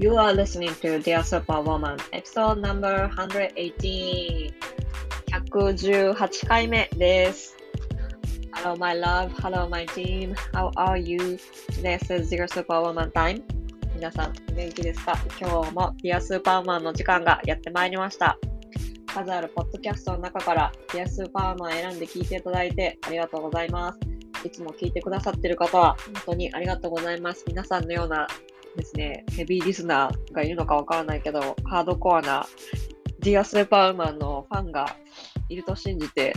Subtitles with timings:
[0.00, 4.50] You are listening to Dear Superwoman episode number 118
[5.30, 7.54] 118回目です。
[8.54, 11.38] Hello my love, hello my team, how are you?
[11.82, 13.42] This is Dear Superwoman time.
[13.94, 18.38] 皆さん元気ですか今日も Dear Superwoman の時間がやってまいりました。
[19.04, 23.98] 数あるポッドキャストの中から Dear Superwoman を選んで聞いていただいてありがとうございます。
[24.46, 27.44] いつも聞いてくださっている方は本当にありがとうございます。
[27.46, 28.26] 皆さんのような
[28.76, 32.46] ですね、ヘビーリスナーがいるのかわからないけど、ハードコアな
[33.20, 34.96] ディアスレパーマンのファンが
[35.48, 36.32] いると信じて、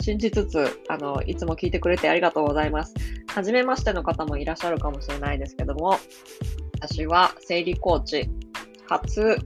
[0.00, 2.94] 信じつつ、あの、いつも聞いてくれてありがとうございます。
[3.34, 5.98] はじめましての方もいらっしゃるかもしれないですけども、
[6.74, 8.28] 私は生理コーチ、
[8.88, 9.36] 初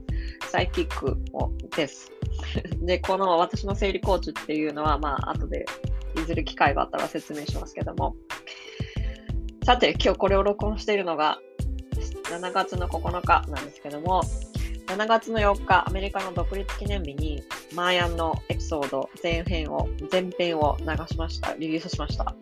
[0.49, 2.11] サイキックをです。
[2.83, 5.65] で、この私の生理コーチっていうのは、まあ、後で
[6.17, 8.15] いずれ機会があったら説明しますけども。
[9.63, 11.39] さて、今日これを録音しているのが、
[12.31, 14.23] 7月の9日なんですけども、
[14.87, 17.43] 7月の4日、アメリカの独立記念日に、
[17.75, 21.53] マーヤンのエピソード前編を、前編を流しました。
[21.55, 22.33] リリースしました。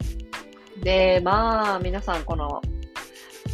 [0.83, 2.61] で、まあ、皆さん、この、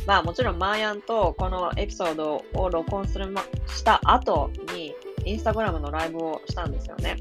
[0.05, 4.93] まあ、もちろん、マーヤンとこのエピソードを録音する、ま、した後に、
[5.25, 7.17] インスタグラムのライブをしたんですよね。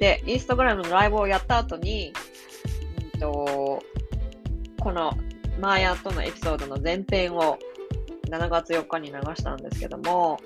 [0.00, 2.12] で、インスタグラムのライブをやった後に、
[3.14, 3.82] うんと、
[4.80, 5.12] この
[5.60, 7.58] マーヤンとのエピソードの前編を
[8.30, 10.38] 7月4日に流したんですけども、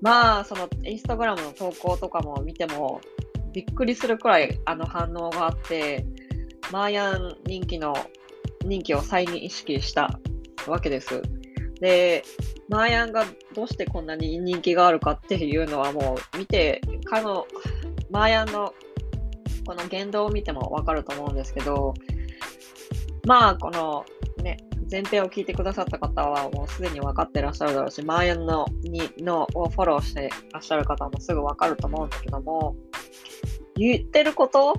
[0.00, 3.00] まあ、そのインスタグラムの投稿とかも見ても、
[3.52, 6.04] びっくりするくらいあの反応があって、
[6.70, 7.94] マーヤン人気の、
[8.64, 10.18] 人気を再認識した
[10.66, 11.22] わけです。
[11.80, 12.24] で、
[12.68, 13.24] マーヤンが
[13.54, 17.46] どうしてこんなに人気があるかっていうのはもう見て、かの、
[18.10, 18.74] マーヤンの
[19.66, 21.94] この言動を見てもわかると思うんですけど、
[23.26, 24.04] まあ、この
[24.42, 24.58] ね、
[24.90, 32.76] 前編を聞いてくださった方はもうすでに分かってらっしゃるだろうし、マーヤンのにのをフォローしてらっしゃる方もすぐ分かると思うんだけども、
[33.74, 34.74] 言ってること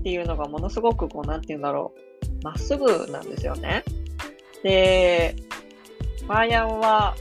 [0.00, 3.84] っていうのがものすごくこう、なんて言うんだろう、まっすぐなんですよね。
[4.62, 5.36] で、
[6.26, 7.14] マーヤンは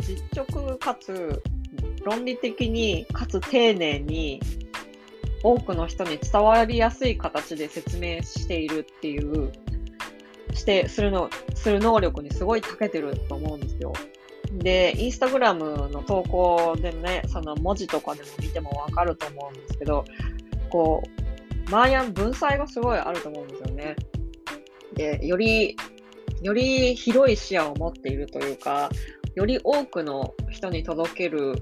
[0.00, 1.42] 実直かつ
[2.04, 4.40] 論理的にかつ丁寧に
[5.42, 9.52] 多くの人に伝わりやすい形で説明しているっていう
[10.54, 13.92] してするのする能力にすごい長けてると思うんですよ。
[14.52, 20.04] で、インスタグラムの投稿でね、その文字とかでも見てもわかると思うんですけど、
[20.70, 21.02] こ
[21.68, 23.96] う、マーヤン文才がすごいあると思うんですよね。
[24.94, 25.76] で、より、
[26.42, 28.90] より広い視野を持っているというか、
[29.34, 31.54] より多くの人に届ける、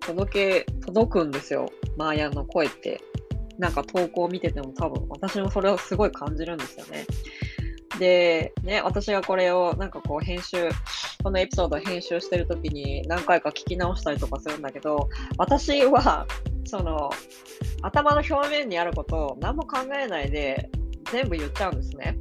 [0.00, 1.70] 届け、届くんですよ。
[1.96, 3.00] マーヤンの声って。
[3.58, 7.06] なんか投稿を見てても多分私もそれをすごい感じるんですよね。
[7.98, 10.68] で、ね、私がこれをなんかこう編集、
[11.22, 15.08] このエピソードを編集してるときに何回か聞き直したりとかするんだけど、
[15.38, 16.26] 私は、
[16.64, 17.10] その、
[17.82, 20.70] 頭の表面にあることを何も考えないで
[21.10, 22.18] 全部言っちゃうんですね。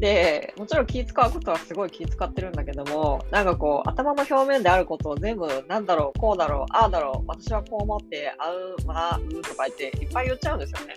[0.00, 10.94] で、もちろん気使うことはすごい気使ってるんだけども、なんかこう、頭の表面であることを全部、なんだろう、こうだろう、ああだろう、私はこう思って、あう、まあ、うとか言っていっぱい言っちゃうんですよね。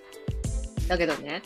[0.88, 1.42] だけどね、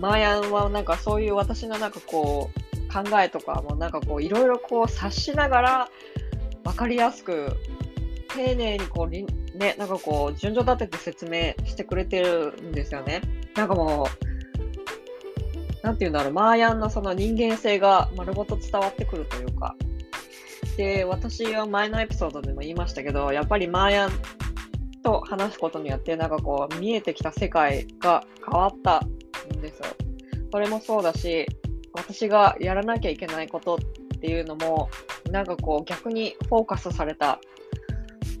[0.00, 5.88] マーヤンはなんかそういう私のなんかこう、考えとかもなんかこう、いろいろこう察しながら、
[6.64, 7.56] わかりやすく、
[8.34, 9.26] 丁寧にこう、ね、
[9.78, 13.20] なんかこう、順序立てて説明してくれてるんですよね。
[13.54, 14.08] なんかも
[15.82, 19.76] う、なんていうんだろう、マーヤンのその人間性が丸ごと伝わってくるというか。
[20.76, 24.10] で、私は前のエピソードでも言いましたけど、やっぱりマーヤン
[25.04, 29.00] と話すことによって、なんかこう、見えてきた世界が変わった
[29.54, 29.84] んですよ。
[30.50, 31.46] それもそうだし、
[31.92, 33.78] 私がやらなきゃいけないことっ
[34.18, 34.88] ていうのも、
[35.30, 37.38] なんかこう、逆にフォーカスされた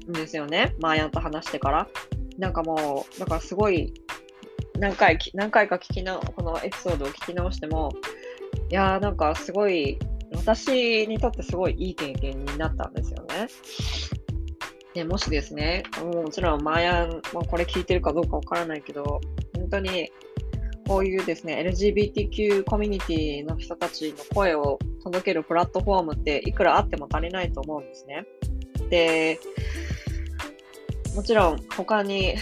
[0.08, 0.74] んですよね。
[0.80, 1.88] マーヤンと話してから。
[2.38, 3.92] なんかもう、だからすごい、
[4.78, 7.92] 何回、何回か聞きな、このエピソードを聞き直しても、
[8.70, 9.98] いやーなんかすごい、
[10.34, 14.23] 私にとってすごいいい経験になったんですよね。
[14.94, 19.20] でもしですね、もちろんマーヤンもこれ聞いてるかどうかわからないけど、
[19.56, 20.12] 本当に
[20.86, 28.24] こういうですね、LGBTQ コミュニティの人たちの声を届けるプラットフォームっていくらあっても足りないと思うんですね。
[28.88, 29.40] で、
[31.16, 32.36] もちろん他に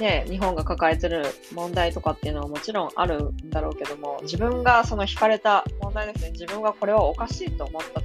[0.00, 8.00] ね、日本が抱えてる問題とかっていうのはもちろんあるんだろうけども、自分がその惹かれた問題ですね、自分がこれはおかしいと思った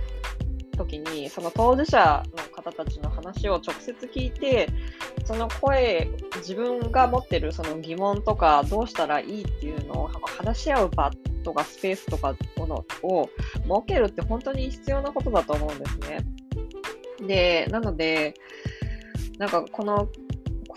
[0.79, 4.69] 時に、その当事者の方たちの話を直接聞いて、
[5.25, 11.11] その声、自分が持ってるその疑問とか、どうしたらいいっていうのを話し合う場
[11.43, 16.19] とかスペースとかものを設けるって本当に必要なことだと思うんですね。
[17.27, 18.33] で、なので、
[19.37, 20.07] なんかこの、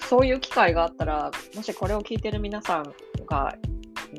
[0.01, 2.95] そういう機会があったら、もしこれを聞いてる皆さん
[3.27, 3.55] が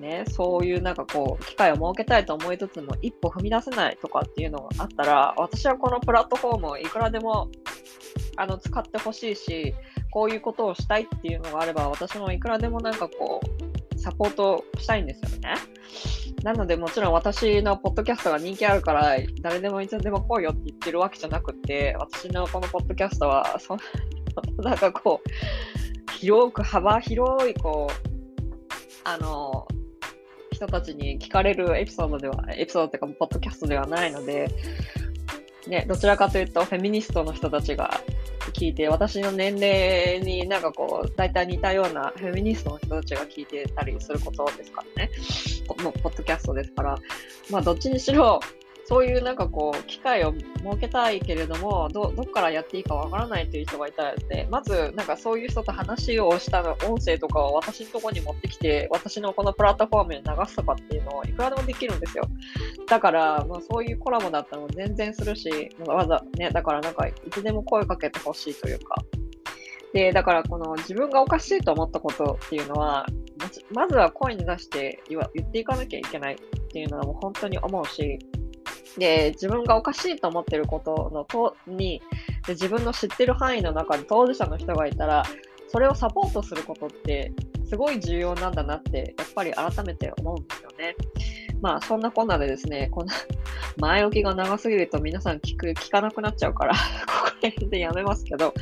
[0.04, 7.50] ね、そういうなんかこう、機会を設けたいと思いつつも、一歩踏み出せないとかっていうのがあったら、私はこのプラットフォームをいくらでも
[8.36, 9.74] あの使ってほしいし、
[10.12, 15.56] こういうことをしたいっていうのがあれば、私もいくらでもなんかこう、サポートしたいんですよね。
[16.44, 23.78] なので、もちろん私のポッドキャストが人気あるから、誰でもいつでも来いよって言ってるわけじゃなくて、私のこのポッドキャストは、そん
[24.58, 28.14] なんかこう、広く幅広い、こう、
[29.06, 29.68] あの、
[30.54, 34.50] 人たちに聞かれるエピソードでは、エピソードというか、ポッドキャストではないので、
[35.68, 38.02] ね、どちらかというと、フェミニストの人たちが
[38.54, 45.12] 聞いて、私の年齢になんかこう、大体似たようなフェミニストの人たちが聞いてたりすることですからね。
[45.68, 46.98] このポッドキャストですから、
[47.50, 48.40] まあ、どっちにしろ、
[48.86, 62.26] そういうなんかこう、機会を設けたいけれども、ど、どっからやっていいかわからないという人がいたらですね、まず、なんかそういう人と話をしたの音声とかを私のとこに持ってきて、私のこのプラットフォームに流すとかっていうのをいくらでもできるんですよ。
[62.88, 68.96] だから、まあそういうコラボだったら全然するし、わざね、だからなんかいつでも声かけてほしいというか。
[69.94, 73.06] で、だからこの自分がおかしいと思ったことっていうのは、
[73.74, 76.38] まずは声に出して言っていかなきゃいけないっ
[76.70, 78.20] ていうのはもう本当に思うし、
[78.98, 82.02] で、自分がおかしいと思ってることのとに
[82.46, 85.24] で、自分の知ってる範囲の中に当事者の人がいたら、
[85.68, 87.32] それをサポートすることって
[87.68, 90.96] すごい重要なんだなって、やっぱり改めて思うんですよね。
[91.62, 93.14] まあ、そんなこんなでですね、こんな
[93.78, 96.80] 前置きが長すぎると皆さん聞く、聞かなくなっちゃうからこ
[97.26, 98.54] こら辺でやめますけど、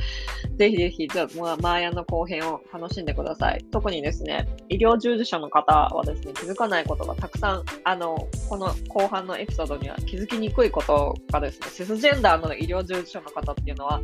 [0.56, 3.64] ぜひぜひ、じゃあ、まあ、マーヤの後編を楽しんでください。
[3.70, 14.00] 特にですね、医療従事者の方はですね、気づかないことがたくさん、あの、この後半のエピソードには気づきにくいことがですね、シスジェンダーの医療従事者の方っていうのは、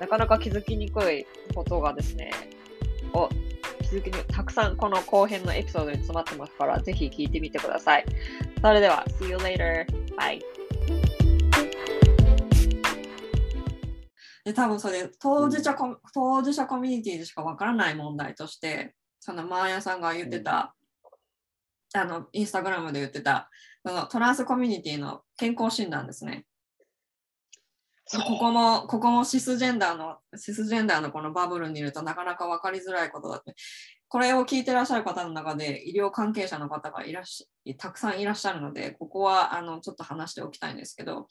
[0.00, 2.30] なかなか気づきにくいことがですね、
[3.14, 3.28] を
[3.80, 8.04] 気づきにたくさんこの後編のエピソードに詰まってますから、ぜひ聞いてみてください。
[8.60, 9.86] それでは、See you later.
[10.16, 10.57] Bye.
[14.48, 20.74] で多分それ当事者コ、当事者コミュニティでしかわからない問題としてそのマーヤさんが言ってた、
[21.94, 23.50] あのインスタグラムで言ってた
[23.84, 26.46] そのトランスコミュニティの健康診断ですね。
[28.10, 33.54] ここも、ここもシスジェンダーの、シスジェンダーのこのバブルにいるとなかなか分かりづらいことだって。
[34.08, 37.46] これを聞いてらっしゃる方の中で医療関係者の方がいらっし
[37.76, 41.26] たくさんいらっしゃるので、ここはあのちょっと話しておきたいんですけど、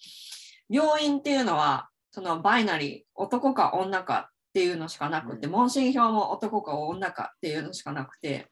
[0.70, 8.48] 病院っていうのは、そのバイナリー、男か女かっていうのしかなくて、問診票も男か女かっていうのしかなくて、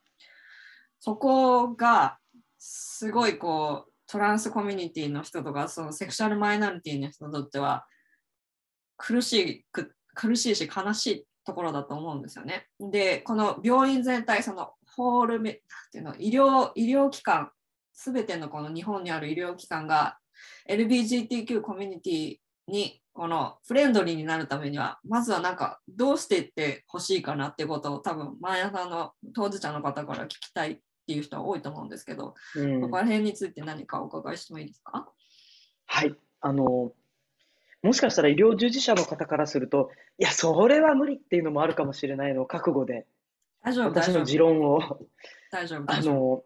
[1.00, 2.18] そこが
[2.58, 7.86] すごいこう、トランスコミュニティの人とか、そのセクシャルマイノリティの人にとっては、
[8.98, 9.66] 苦しい
[10.16, 12.68] 苦しいし悲しいところだと思うんですよね。
[12.80, 15.62] で、この病院全体、そのホールメ、っ
[15.92, 17.52] ていうの、医療医療機関、
[17.94, 20.18] すべてのこの日本にある医療機関が
[20.70, 22.38] LBGTQ コミュニティ
[22.68, 30.78] にこのフレンドリーになるためには、まずはなんかどうしていってほしいかなっていうことを多分、前田さんの当事者の方から聞きたいっ
[31.08, 35.08] ていう人は多いと思うんですけど、うん、ここら辺について何かお伺いしてもいいですか？
[35.86, 36.92] はい、あの
[37.84, 43.06] もしかしたら医療従事者の方からすると、いや、それは無理っていうのもあるかもしれないのを覚悟で、
[43.64, 43.78] 私
[44.10, 44.80] の持論を。
[45.52, 46.44] 大丈夫あの、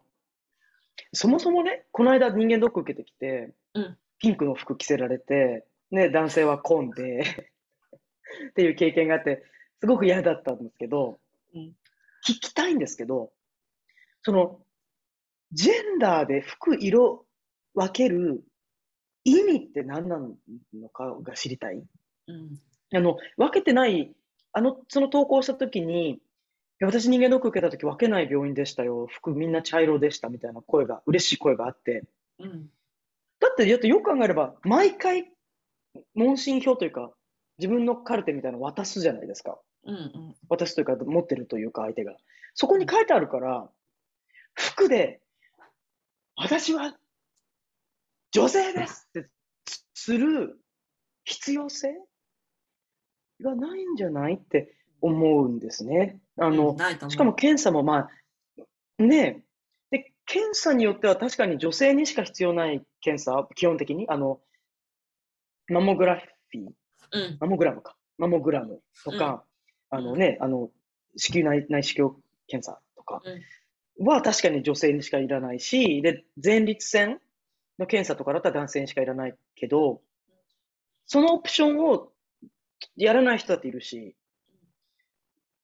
[1.14, 7.22] そもそもね、この間人間ドック受けてきて、うん、ピンクの服着せられて、ね、男性は混んで
[8.50, 9.44] っていう経験があって、
[9.80, 11.20] すごく嫌だったんですけど、
[11.54, 11.76] うん、
[12.26, 13.32] 聞きたいんですけど、
[14.22, 14.60] その、
[15.52, 17.26] ジェンダーで服色
[17.74, 18.44] 分ける
[19.24, 21.82] 意味って何なのかが知りたい。
[22.28, 22.60] うん、
[22.94, 24.14] あの分けてない、
[24.52, 26.20] あのその投稿したときに、
[26.80, 32.04] 私人間ドック受けたとき分けない病院でしたよ、服みんな茶色でしたみたいな声が、嬉しい声があって、
[32.38, 32.70] うん、
[33.40, 35.30] だってよく考えれば、毎回、
[36.14, 37.12] 問診票というか、
[37.58, 39.58] 自分のカルテみたいなの渡すじゃないですか。
[39.84, 42.16] うんうん、渡すというか、持ってるというか、相手が。
[42.54, 43.68] そこに書いてあるから、
[44.54, 45.20] 服で、
[46.36, 46.96] 私は
[48.32, 49.28] 女性ですって
[49.94, 50.58] する
[51.24, 51.94] 必要性
[53.42, 56.18] がないんじゃないって思うんですね。
[56.38, 58.08] あの、うん、しかも検査もま
[58.98, 59.42] あ、ね
[59.90, 64.40] で、検査によっては確かに女性にしか必要ない検査、基本的に、あの、
[65.70, 66.66] マモグラフィー、
[67.12, 69.44] うん、マモグラムか、マモグラムとか、
[69.92, 70.70] うん、あのね、あの、
[71.16, 73.22] 子宮内内視鏡検査とか、
[73.98, 77.20] は確かに女性にしかいらないし、で、前立腺
[77.78, 80.00] の検査とかだったら男性にしかいらないけど、
[81.06, 82.12] そのオプションを
[82.96, 84.16] やらない人だっているし、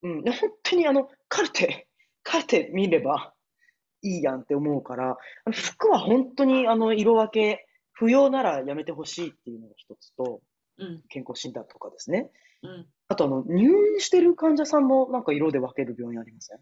[0.02, 1.88] うん、本当にあの、カルテ、
[2.22, 3.32] カルテ見れば
[4.02, 5.16] いいやんって思うから、
[5.52, 7.65] 服は本当にあの、色分け、
[7.98, 10.40] 不要ならやめてほしいっていうのが一つと、
[10.78, 12.30] うん、健康診断とかですね。
[12.62, 16.58] うん、あとあの、入院してる患者さんもなんか色で分ける病院ありません？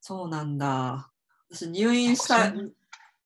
[0.00, 1.10] そうなんだ。
[1.50, 2.52] 私入院した、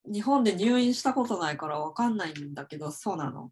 [0.05, 3.51] 日本で入院したことないから分かんないんだけど、そうなの。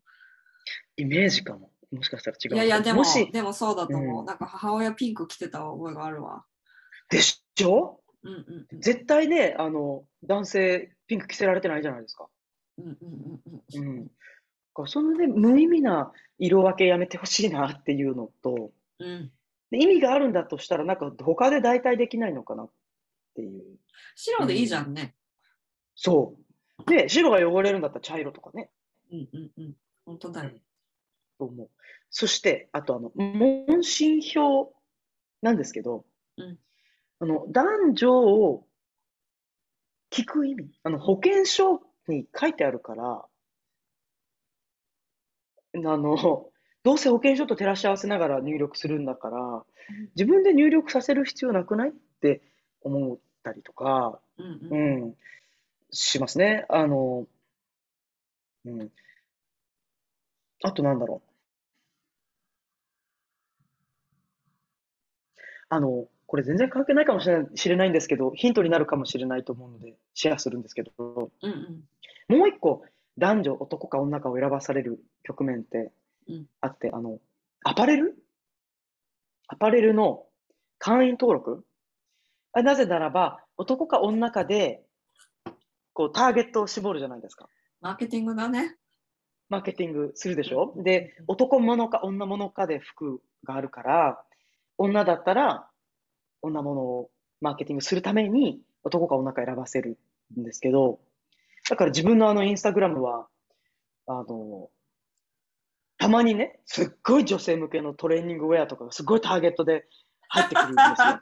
[0.95, 1.71] イメージかも。
[1.91, 2.55] もしかしたら違う。
[2.55, 6.45] いやいや、でも、でもそうだと思う、うん、なんか母親ピンク着てた覚えがあるわ。
[7.09, 12.27] でしょ、うんうんうん、絶対ね、あの、男性ピンク着せられてないじゃないですか。
[12.77, 13.99] うんうんうんうん。
[13.99, 14.07] うん
[14.85, 19.31] そのね、無意味な色分けやめてほしいなっていうのと、うん、
[19.71, 22.69] 意味があるんだとしたら、なんか他で代替できないのかなっ
[23.33, 23.63] ていう。
[24.15, 25.01] 白でいいじゃんね。
[25.01, 25.09] うん、
[25.95, 26.35] そ
[26.85, 26.89] う。
[26.89, 28.69] で、白が汚れるんだったら茶色とかね。
[29.11, 29.73] うんうんうん。
[30.05, 30.51] 本当だよ。
[31.39, 31.69] と思う。
[32.09, 34.73] そして、あとあの、問診票
[35.41, 36.05] なんですけど、
[36.37, 36.57] うん、
[37.19, 38.67] あの、男女を
[40.11, 43.25] 聞く意味、あの、保険証に書いてあるから、
[45.73, 46.15] あの、
[46.83, 49.65] どうせ保険証と照らし合わせながら入力するんだから、
[50.15, 52.41] 自分で入力させる必要なくないって
[52.81, 55.15] 思ったりとか、うん、うん、うん、
[55.91, 56.65] しますね。
[56.69, 57.27] あの、
[58.65, 58.91] うん。
[60.63, 61.29] あとなんだろう。
[65.69, 70.91] あの、これ全然関係ないかもしれない知れないんですけど、ヒントになるかもしれないと思うので、シェアするんですけど、
[71.41, 71.83] うんうん、
[72.27, 72.83] もう一個、
[73.17, 75.91] 男女、男か女かを選ばされる局面って
[76.61, 77.19] あって、うん、あの、
[77.63, 78.15] アパレル？
[79.47, 80.25] アパレルの
[80.77, 81.65] 会員登録？
[82.53, 84.83] なぜならば、男か女かで、
[85.93, 87.49] こう、ターゲットを絞るじゃないですか。
[87.81, 88.75] マーケティングだね。
[89.49, 90.73] マーケティングするでしょ？
[90.83, 94.21] で、男物か女物かで服があるから、
[94.77, 95.67] 女だったら
[96.41, 97.09] 女物を
[97.41, 99.97] マーケティングするために男か女か選ばせる
[100.37, 100.99] んですけど、
[101.69, 103.27] だから自分のあのインスタグラムは、
[104.07, 104.69] あの、
[105.97, 109.85] たまにね、すっごい女性向けのトレーニングウェアとかがすごいターゲットで
[110.29, 111.21] 入ってくるんですよ。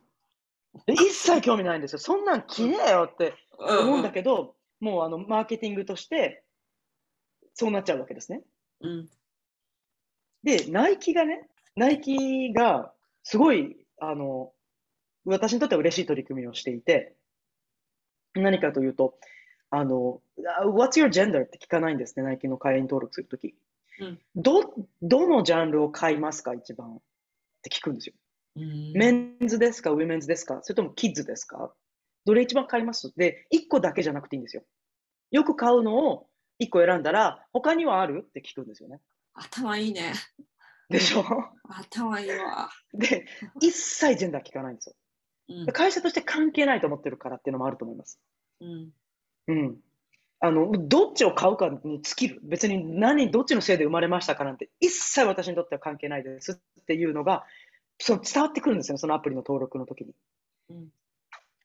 [0.85, 1.99] で一切興味ないんですよ。
[1.99, 6.43] そんなん着ねえよって思うんだけど、もうあのマーケティングとして
[7.53, 8.41] そうなっちゃうわけですね。
[8.81, 9.09] うん、
[10.43, 14.51] で、ナイキがね、ナイキがすごい、あの、
[15.25, 17.15] 私にとっては嬉しい取り組みをしていて、
[18.35, 19.17] 何かというと、
[19.77, 21.43] あの、What's your gender?
[21.43, 23.55] って聞かないんですね、ナイキの会員登録するとき。
[23.99, 26.95] うん、ど、どのジャンルを買いますか、一番？
[26.95, 26.99] っ
[27.61, 28.15] て聞くんですよ。
[28.93, 31.73] メンズですか、ウィメンズですか、それともキッズですか？
[32.25, 33.13] どれ一番買います？
[33.17, 34.63] で、1個だけじゃなくていいんですよ。
[35.31, 36.27] よく買うのを
[36.61, 38.23] 1個選んだら、他にはある？
[38.27, 39.01] って聞くんですよね。
[39.33, 40.13] 頭いいね。
[40.89, 41.23] でしょ？
[41.67, 42.69] 頭いいわ。
[42.93, 43.25] で、
[43.61, 44.95] 一切ジェンダー聞かないんですよ。
[45.47, 48.19] うん、会社として関係ないと思ってるからっていうのもあると思います。
[48.61, 48.91] うん。
[49.47, 49.77] うん。
[50.39, 52.39] あの、どっちを買うかに尽きる。
[52.43, 57.45] 別に何、どっちのせいで生まれましたかなんて、一切私にとっては関係ないですっていうのが、
[57.99, 60.13] その伝わってくるんですよ、そのアプリの登録の時に。
[60.69, 60.87] うん、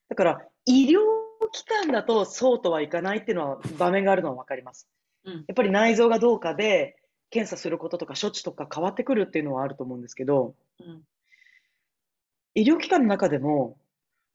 [0.08, 0.98] だから、医療
[1.52, 4.88] 機関だとそうとはいかないっていうのは、場面があるのは分かります。
[5.24, 6.96] うん、やっぱり内臓がどうかで、
[7.30, 11.02] 検査することとか処置とか変わってくるっていうのはあると思うんですけど、うん、
[12.54, 13.78] 医療機関の中でも、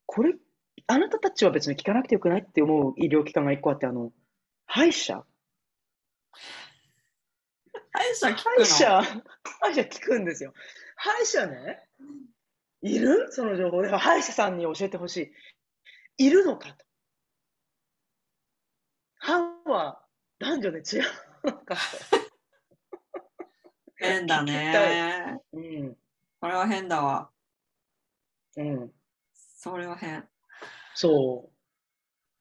[0.06, 0.34] これ、
[0.88, 4.12] あなたたちは別に聞かなくてよくないって思う医療機関が一個あって、あの、
[4.68, 5.24] 歯医者
[7.92, 8.54] 歯医者聞くの？
[8.56, 9.02] 歯医者、
[9.62, 10.54] 歯医者聞くんですよ。
[10.96, 11.80] 歯医者ね、
[12.82, 13.28] いる？
[13.32, 13.90] その情報で。
[13.90, 15.34] 歯医者さんに教えてほし
[16.18, 16.26] い。
[16.28, 16.86] いるのかと。
[19.18, 20.02] 歯は
[20.40, 21.04] 男女で違う
[21.46, 21.80] のかと。
[23.96, 25.40] 変だね。
[25.54, 25.96] うん。
[26.42, 27.32] これは変だわ。
[28.58, 28.92] うん。
[29.34, 30.28] それは変。
[30.96, 31.50] そ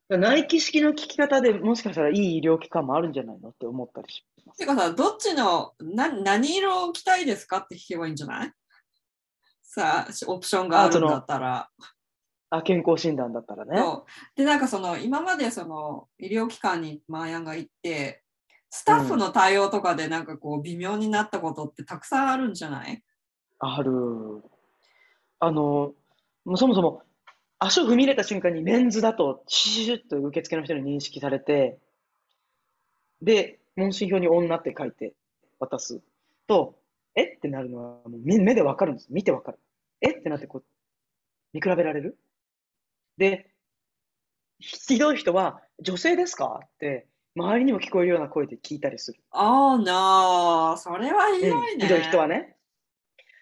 [0.09, 0.19] う。
[0.19, 4.59] ナイキ式の聞き方でもしかしたらいい医療機関もあるんじゃないのって思ったりします。
[4.59, 8.53] てかさ、どっちのな何色を着たいですかって聞けばいいんじゃない？
[9.63, 11.69] さあ、オプションがあるんだったら。
[12.51, 13.83] あ、健康診断だったらね。
[14.37, 18.23] で、なんかその、今までその医療機関にマーヤンが行って、
[18.71, 23.03] スタッフの対応とかでなんかこう微妙になったことってたくさんあるんじゃない？
[23.59, 23.91] ある。
[25.41, 25.93] あの、
[26.45, 27.03] もうそもそも
[27.59, 31.79] 足を踏み入れた瞬間にメンズだとシュッと受付の人に認識されて、
[33.23, 35.15] で、問診票に女って書いて
[35.59, 36.03] 渡す
[36.47, 36.79] と、
[37.17, 37.37] え？
[37.37, 39.07] ってなるのはもう目でわかるんです。
[39.11, 39.59] 見てわかる。
[40.01, 40.11] え？
[40.11, 40.65] ってなってこう、
[41.53, 42.19] 見比べられる？
[43.17, 43.51] で、
[44.59, 46.61] ひどい人は、女性ですか？
[46.65, 47.07] って、
[47.37, 49.21] 周りにも聞こえるような声で聞いたりする。
[49.31, 52.57] ああ、なあ、それはひどいね、うん、ひどい人はね。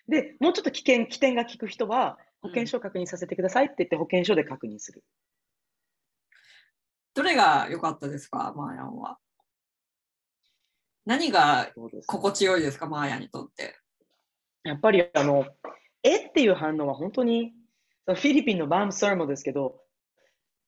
[0.08, 5.04] で、もうちょっと危険、起点が効く人は、保険証確認させてくださいって言って保険証で確認する。
[7.14, 9.18] どれが良かったですか、マーヤンは？
[11.04, 11.70] 何が
[12.06, 13.76] 心地よいですか、マーヤにとって？
[14.64, 15.46] やっぱり、あの、
[16.02, 17.52] えっていう反応は本当に、
[18.06, 19.80] フィリピンのバームサーモですけど、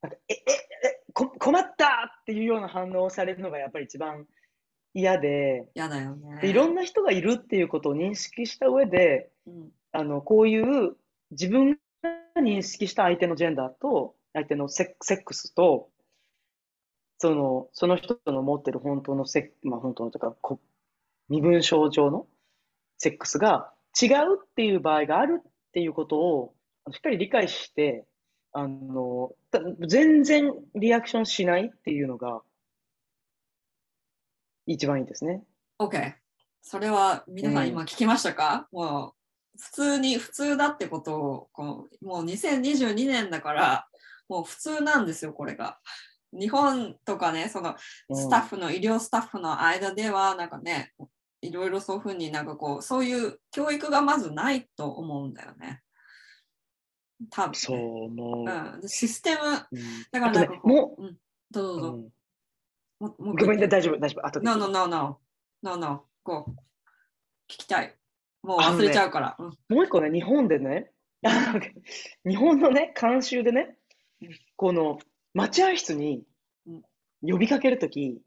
[0.02, 1.86] なんかえ、え、え、こ困った
[2.20, 4.26] っていうような反応をされるのがやっぱり一番
[4.92, 6.48] 嫌で、嫌だよね。
[6.48, 10.96] いろんな人がいるっていうことを認識した上で、うん、あの、こういう
[11.34, 15.90] 自分が認識した相手のジェンダーと、相手のセックスと、
[17.18, 20.34] その、その人の持ってる本当のセッ、まあ本当のとか、
[21.28, 22.26] 身分証上の
[22.98, 24.10] セックスが違う
[24.42, 26.54] っていう場合があるっていうことを、
[26.92, 28.04] しっかり理解して、
[28.52, 29.32] あの、
[29.86, 32.42] 全然リアクションしないっていうのが、
[34.66, 35.42] 一番いいですね。
[35.78, 36.14] OK。
[36.62, 39.14] それは皆さん今聞きましたか、うん、も
[39.60, 43.86] 普通に普通だってことをこうもう2022年だから
[44.28, 45.78] もう普通なんですよこれが。
[46.32, 47.76] 日本とかねその
[48.12, 50.92] スタッフの、うん、医療スタッフの間ではなんかね
[51.42, 55.82] いろいろそういうふうになんかこうそういう教育がまずないと思うんだよね。
[57.30, 61.16] 多分、ね、そう思う、うん、システム、うん、だからなんかこう、もう、うん、
[61.52, 62.08] どうぞどうぞ。
[62.98, 64.26] ももごめんね、大丈夫、大丈夫。
[64.26, 64.46] あとで。
[64.46, 65.20] No, no, no, no.
[65.62, 66.06] No, no.
[66.24, 66.46] Go.
[67.48, 67.94] 聞きたい。
[68.44, 69.28] もう忘れちゃうから。
[69.30, 69.34] ね
[69.68, 70.90] うん、もう一個ね、日本でね、
[72.26, 73.76] 日本のね、慣習でね、
[74.56, 74.98] この
[75.32, 76.24] 待合室に
[77.22, 78.20] 呼びかけるとき、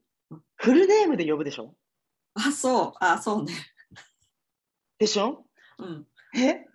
[0.56, 1.76] フルネームで呼ぶでしょ？
[2.34, 2.94] あ、そう。
[3.00, 3.54] あ、そうね。
[4.98, 5.46] でしょ？
[5.78, 6.08] うん。
[6.36, 6.66] え？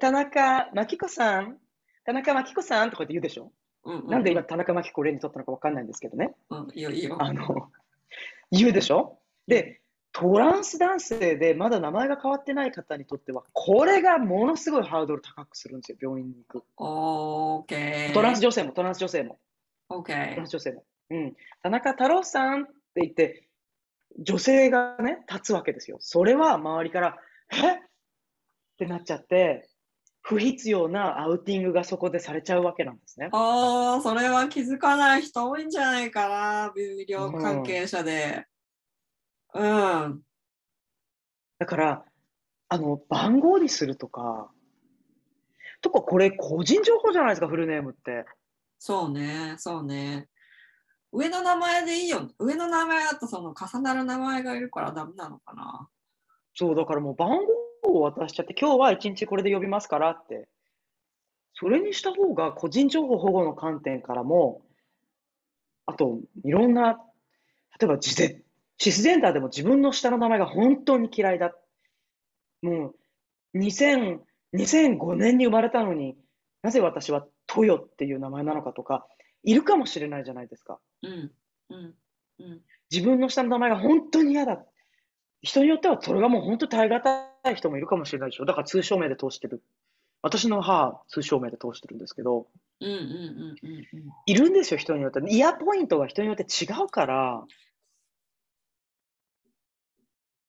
[0.00, 1.58] 田中真紀子さん？
[2.04, 3.52] 田中真紀子さんとかって言うでしょ、
[3.84, 6.34] うんうんうん、なんで今田中真紀子を例にとったのか分かんないんですけどね。
[6.50, 7.16] うん、いいよいいよ。
[7.22, 7.70] あの、
[8.50, 9.20] 言うでしょ？
[9.46, 9.80] で、
[10.18, 16.64] トランス男性でまだ名前が変わってない方にとっては、これがものすごいハードル高くするんですよ、病院に行く。
[16.78, 18.14] オーケー。
[18.14, 19.38] トランス女性も、トランス女性も。
[19.90, 20.30] オーケー。
[20.30, 20.84] トランス女性も。
[21.10, 21.36] うん。
[21.62, 23.46] 田中太郎さんって言って、
[24.18, 25.98] 女性がね、立つわけですよ。
[26.00, 27.18] それは周りから、
[27.52, 27.72] え？
[27.74, 27.78] っ
[28.78, 29.68] てなっちゃって、
[30.22, 33.28] 不必要なアウティングがそこでされちゃうわけなんですね。
[33.32, 38.36] ああ、それは気づかない人多いんじゃないかな、医療関係者で。
[38.36, 38.55] うん。
[39.56, 40.22] うん、
[41.58, 42.04] だから、
[42.68, 44.50] あの、番号にするとか、
[45.80, 48.26] とか、これ個人情報じゃないですか、フルネームって。
[48.78, 50.28] そうね、そうね。
[51.12, 52.28] 上の名前でいいよ。
[52.38, 55.88] 上の名前だとその重なる名前がいるからダメなのかな。
[56.54, 57.38] そう、だからもう番
[57.82, 60.48] 号を渡しちゃって、今日は一日これで呼びますからって。
[61.54, 64.60] それにした方が個人情報保護の観点からも、
[65.86, 67.00] あと、いろんな、
[67.80, 67.96] 例えば
[68.78, 71.54] シスジェンダーでも自分の下の名前が本当に嫌いだ。
[72.62, 72.94] も
[73.54, 74.18] う、2000、
[74.54, 76.16] 2005年に生まれたのに
[76.62, 79.06] なぜ私はトヨっていう名前なのかとか、
[79.44, 80.80] いるかもしれないじゃないですか。
[81.02, 81.32] うん。
[81.70, 81.94] うん。
[82.38, 82.60] うん、
[82.90, 84.62] 自分の下の名前が本当に嫌だ。
[85.42, 88.46] 人によってはそれがもう本当耐え難い人もいるかもしれないでしょ。
[88.46, 89.62] だから通称名で通してる。
[90.22, 92.48] 私の母、通称名で通してるんですけど、
[92.80, 93.04] うんうんうん
[93.62, 93.84] うんうん、
[94.26, 95.20] いるんですよ、人によって。
[95.30, 97.44] イヤポイントが人によって違うから。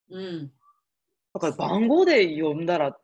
[0.09, 0.51] うん。
[1.33, 2.97] だから番号で呼んだら、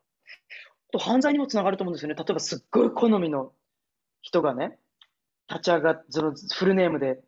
[0.91, 2.15] と犯罪にもつながると思うんですよね。
[2.15, 3.51] 例えばすっごい好みの
[4.21, 4.77] 人がね、
[5.49, 7.19] 立ち上がっそのフルネームで、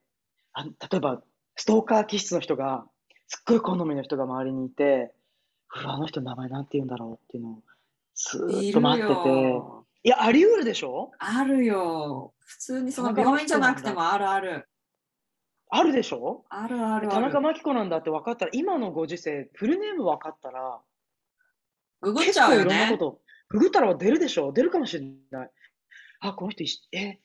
[0.53, 1.21] あ例えば
[1.55, 2.85] ストーカー気質の人が、
[3.27, 5.13] すっごい好みの人が周りにいて、
[5.69, 7.63] あの人の名前なんて言うんだろうっていうのを、
[8.13, 8.37] ず
[8.69, 9.61] っと待ってて。
[10.03, 11.11] いや、あり得るでしょ？
[11.17, 12.33] あるよ。
[12.37, 14.67] 普通にその病院じゃなくてもあるある。
[15.77, 16.45] あるでしょ？
[16.49, 20.79] あるある田中真紀子なんだって分かったら、今のご時世、フルネーム分かったら、
[22.01, 22.75] ググっちゃうよね。
[22.75, 24.53] いろんなこと、ググったら出るでしょ？
[24.53, 25.51] 出るかもしれない。
[26.21, 27.19] あ、この人、え、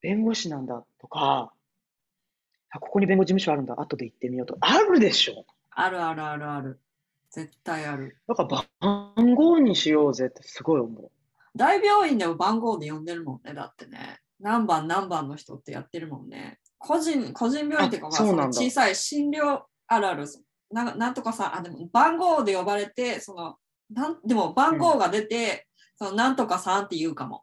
[0.00, 1.52] 弁護士なんだとか、
[2.70, 4.56] あ、ここに弁護事務所あるんだ、後で行ってみようと。
[4.60, 5.44] あるでしょ？
[5.70, 6.80] あるあるあるある。
[7.30, 8.18] 絶対ある。
[8.28, 11.10] だから番号にしようぜってすごい思う。
[11.54, 14.20] 大病院でも番号で呼んでるもんね、だってね。
[14.38, 16.60] 何番何番の人ってやってるもんね。
[16.86, 20.24] 個人、個人病院っていうか、まあ、その小さい診療あるある
[20.70, 20.94] な。
[20.94, 23.56] なんとかさ、あ、でも番号で呼ばれて、その、
[23.90, 25.66] なんでも番号が出て、
[26.00, 27.42] うん、そのなんとかさんって言うかも。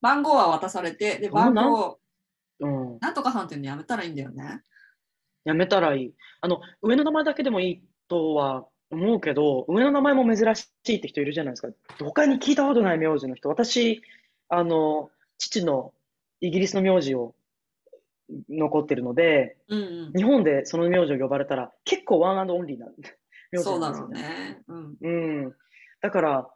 [0.00, 1.98] 番号は渡されて、で、番号、
[2.60, 4.62] うん、なんとかさんっていうのやめたらいいんだよね。
[5.44, 6.14] やめたらいい。
[6.40, 11.68] あの、上の名前だけでもいいとは思うけど、上の名前も珍しいって人いるじゃないですか。
[11.98, 13.48] 他に聞いたことない名字の人。
[13.48, 14.02] 私、
[14.48, 15.92] あの、父の
[16.40, 17.34] イギリスの名字を
[18.48, 22.86] 残ってるので、うんうん、日本でその名字を呼ばれたら結構ワンアンドオンリーな
[23.50, 24.08] 名字なんですよね。
[24.08, 24.62] そうね。
[24.68, 24.96] うん。
[25.00, 25.08] う
[25.48, 25.54] ん、
[26.00, 26.50] だから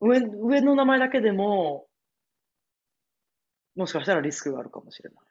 [0.00, 1.86] 上、上の名前だけでも、
[3.76, 5.24] もしかしたらリスクがあるかもしれない。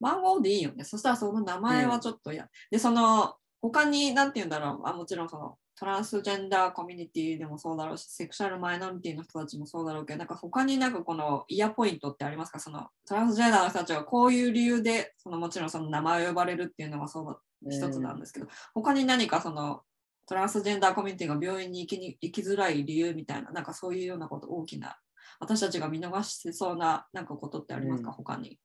[0.00, 0.84] 番号でいいよね。
[0.84, 12.58] そしたらその名前はちょっとや、うん、で、その、他に、なんて言うんだろう、あもちろんその、トランスジェンダーコミュニティでもそうだろうし、セクシャルマイノリティの人たちもそうだろうけど、なんか他になんかこのイヤーポイントってありますか？
[12.58, 19.82] そのトランスジェンダーの人たちはこういう理由で、そのもちろんその名前を呼ばれるっていうのがそう一つなんですけど、他に何かその
[20.26, 24.98] トランスジェンダーコミュニティが病院に行きに行きづらい理由みたいな、なんかそういうようなこと、大きな、
[25.38, 28.58] 私たちが見逃してそうななんかことってありますか、うん、他に。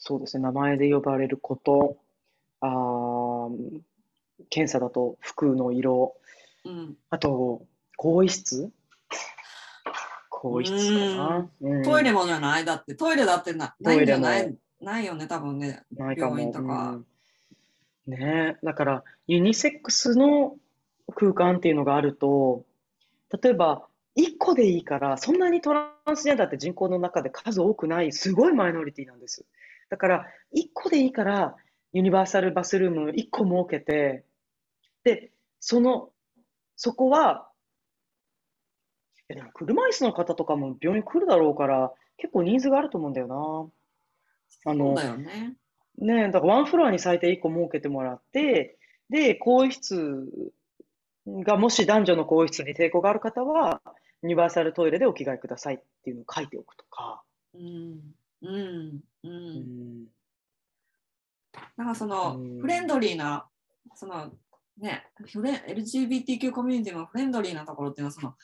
[0.00, 1.98] そうですね、名前で呼ばれること、
[2.60, 3.48] あ
[4.50, 6.14] 検査だと服の色、
[6.64, 8.70] うん、あと、更衣室？
[10.30, 12.64] 更衣室かな、うん、トイレもじゃない？
[12.64, 14.56] だって、トイレだってなないんじゃない？
[14.80, 16.98] ないよね、多分ね、病院とか。
[18.06, 18.58] ね。
[18.62, 20.56] だから、ユニセックスの
[21.14, 22.64] 空間っていうのがあると、
[23.42, 29.44] 例えば、1個でいいから、そんなにトランスジェンダーって人口の中で数多くない、すごいマイノリティなんです。
[29.88, 31.56] だから、1個でいいから、
[31.92, 34.24] ユニバーサルバスルーム1個設けて、
[35.04, 36.10] で、その、
[36.84, 37.48] そこは、
[39.28, 43.28] でも車椅子の方とかも病院来るだろうから、結構ニーズがあると思うんだよ
[44.64, 44.72] な。
[44.72, 45.54] あの、だよね。
[45.98, 48.78] ねだからワンフロアに最低1個設けてもらって、
[49.10, 50.28] で、更衣室
[51.28, 53.80] がもし男女の更衣室に抵抗がある方は、
[54.24, 57.22] ユニバーサルトイレでお着替えくださいっていうのを書いておくとか。
[57.54, 58.00] うん。
[58.42, 59.00] うん。
[59.22, 60.06] うん。
[61.76, 63.46] なんかその、フレンドリーな、
[63.94, 64.32] その、
[64.78, 68.34] ね、LGBTQ コミュニティのフレンドリーなところっていうのは、その、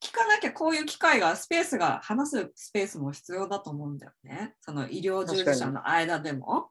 [0.00, 4.54] 聞かなきゃこういう機会が、スペースが、話すスペースも必要だと思うんだよね。
[4.60, 6.70] その医療従事者の間でも。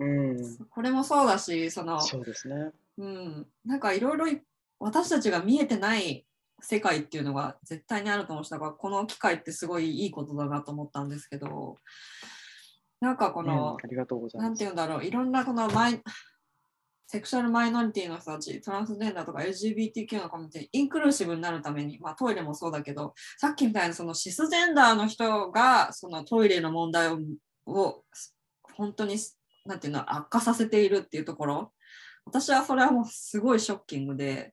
[0.00, 2.72] うん、これもそうだし、その、そうですね。
[2.98, 4.26] うん、なんかいろいろ
[4.80, 6.26] 私たちが見えてない
[6.60, 11.76] 世界っていうのが絶対にあると思うしだからこの機会ってすごいいいことだなと思ったんですけど
[13.00, 14.48] なんかこの、うん、ありがとうございます。
[14.48, 16.02] なんて言うんだろういろんなこのマイ
[17.10, 27.18] セクシャルマイノリティの人たち、トランスジェンダーとか LGBTQ のコミュニティ、インクルーシブになるために、まあ、トイレもそうだけど、さっきみたいなそのシスジェンダーの人がそのトイレの問題を
[27.66, 28.04] を
[28.74, 29.16] 本当に
[29.64, 31.72] なんていうの悪化させているっていうところ。
[32.26, 34.52] 私はそれはもうすごいショッキングで、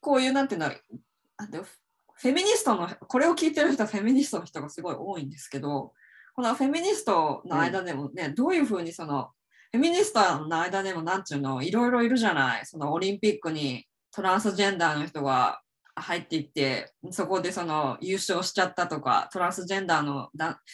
[0.00, 0.74] こういうなんていうんだろ
[1.60, 1.64] う、
[2.14, 5.92] フェミニストの、これを聞いてる人はフェミニストの人がすごい多いんですけど、
[6.34, 9.30] このフェミニストの間でもね、うん、どういうふうにその、
[9.76, 12.64] フェミニストの間でもなんちゅうの、いろいろいるじゃない。
[12.64, 15.60] そのオリンピックにトランスジェンダーの人が
[15.94, 20.28] 入っていってそこでその優勝しちゃったとかトランスジェンダーの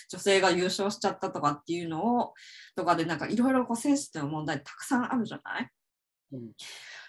[0.08, 2.34] 女性が優勝しちゃったとかっていうのを
[2.76, 5.70] とかでなんかいろいろこうセンシティブな問題たくさんあるじゃない、
[6.32, 6.50] うん、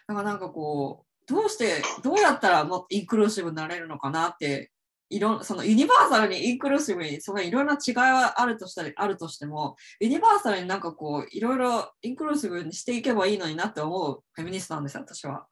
[0.07, 4.71] だからなんかこうどうしてどうやったらもっとインクルーシブになれるのかなって
[5.15, 15.47] いろそのユニバーサルにインクルーシブにそのいろんな違いはあるとしたりあるとしてもユニバーサルになんかこういろいろインクルーシブにしていけばいいのになって思うフェミニストなんですよ私は。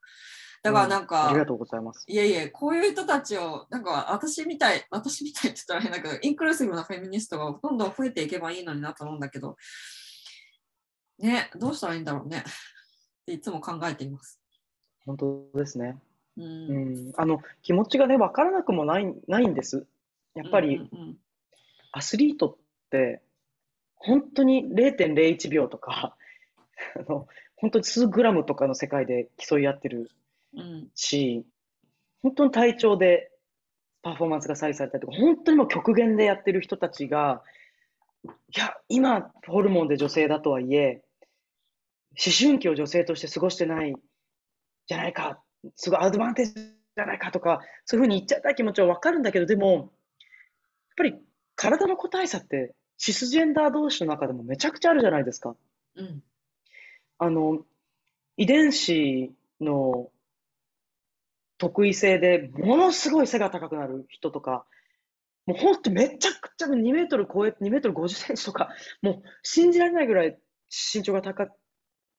[0.64, 2.04] だからなんか、うん、ありがとうございます。
[2.08, 9.58] いえいえ、こういう人たちを、なんか私みたい、 私みたいって言ったら変だけど、インクルーシブなフェミニストがどんどん増えていけばいいのになと思うんだけど、
[11.18, 12.44] ね、どうしたらいいんだろうね。
[12.48, 14.40] っていつも考えています。
[15.06, 16.00] 本当ですね。
[16.38, 16.50] うん、う
[17.10, 19.86] ん、あの気持ちがね、分からなくもないないんです。
[20.36, 21.18] やっぱり、うんうんうん、
[21.92, 22.56] アスリートっ
[22.90, 23.22] て、
[23.96, 26.16] 本当に0.01秒とか、
[26.96, 30.10] あの本当に数グラムとかの世界で競い合ってる
[30.96, 31.46] し、
[32.24, 33.32] 本当に体調で
[34.02, 37.44] パフォーマンスが左右されたりとか、本当にもう極限でやってる人たちが、
[38.26, 41.04] いや、今、ホルモンで女性だとはいえ、
[42.12, 43.96] 思春期を女性として過ごしてない
[44.88, 45.42] じゃないか、
[45.76, 49.90] すごいアドバンテージじゃないかとか、そういうふうに言っちゃった気持ちはわかるんだけど、でも、やっ
[50.98, 51.16] ぱり
[51.56, 55.56] 体の個体差って、シスジェンダー同士の中でもめちゃくちゃあるじゃないですか。
[55.96, 56.24] うん、
[57.18, 57.66] あの、
[58.38, 60.12] 遺伝子の
[61.58, 64.66] 得意性でものすごい背が高くなる人とか、
[65.46, 68.70] もう本当めちゃくちゃ2メートル超え、2メートル50センチとか、
[69.02, 70.38] もう信じられないぐらい
[70.70, 71.48] 身長が高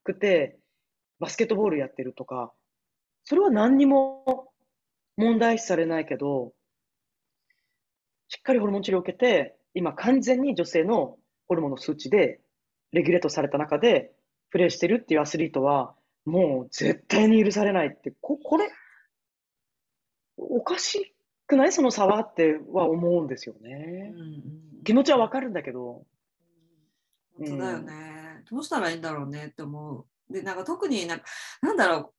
[0.05, 0.59] くて、
[1.19, 2.53] バスケットボールやってるとか、
[3.25, 4.53] それは何にも
[5.17, 6.53] 問題視されないけど、
[8.29, 12.41] しっかりホルモン治療を受けて、今完全に女性のホルモンの数値で
[12.93, 14.13] レギュレートされた中で
[14.51, 18.71] プレーしてるっていうアスリートは、もう絶対に許されないって、ここれ、
[20.37, 21.15] おかし
[21.47, 21.73] くない？
[21.73, 24.13] その差はっては思うんですよね。
[24.15, 24.43] うん
[24.85, 26.05] 気持ちはわかるんだけど。
[27.39, 30.33] 本当だよね、どうしたらいいんだろうねって思う。
[30.33, 31.25] で、なんか特になんか、
[31.61, 32.13] なんだろう、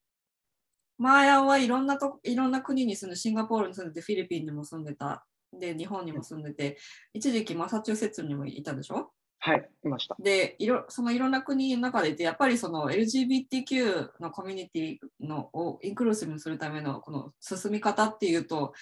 [0.98, 6.78] マーヤンはいろんなといろんな国に住んで、シンガポールに住んでて、フィリピンにも住んでた、で、日本にも住んでて、
[7.12, 9.12] 一時期マサチューセッツにもいたでしょ？
[9.40, 10.16] はい、いました。
[10.18, 18.72] で、いろそのいろんな国の中でいて、やっぱりその LGBTQ のコミュニティのをインクルーシブにするためのこの進み方っていうと、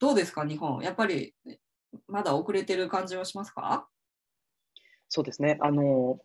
[0.00, 0.82] どうですか、日本。
[0.82, 1.34] やっぱり
[2.08, 3.86] まだ遅れてる感じはしますか？
[5.08, 5.58] そうですね。
[5.60, 6.18] あの、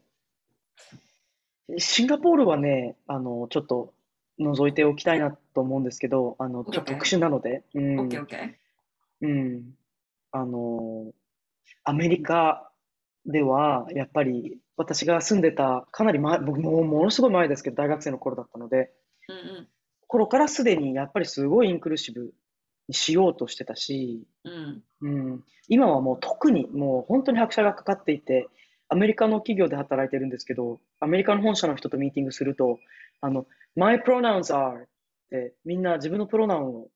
[1.78, 3.94] シンガポールはね、あの、ちょっと
[4.40, 8.10] 覗いておきたいなと思うんですけど、あの、ちょっと特殊なので、うん。
[9.22, 9.64] うん。
[10.32, 11.12] あの、
[11.84, 12.72] アメリカ
[13.26, 18.92] では、やっぱり私が住んでた、かなり前、僕もものすごい前ですけど、大学生の頃だったので、
[19.28, 19.68] うんうん、
[20.08, 22.34] 頃からすでにやっぱりすごいインクルーシブ
[22.88, 28.48] にしようとしてたし、うん、うん、今はもう特にもう本当に拍車がかかっていて、
[28.90, 32.80] アメリカの企業で働いてるんですけど、アメリカの本社の人とミーティングすると、
[33.22, 34.88] あの、My pronouns are っ
[35.30, 36.88] てみんな自分のプロナウンを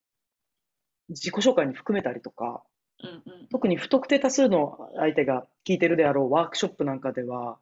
[1.09, 2.63] 自己紹介に含めたりとか、
[3.03, 7.57] うんうん、特に不特定多数の相手が聞いてるであろうワークショップなんかでは、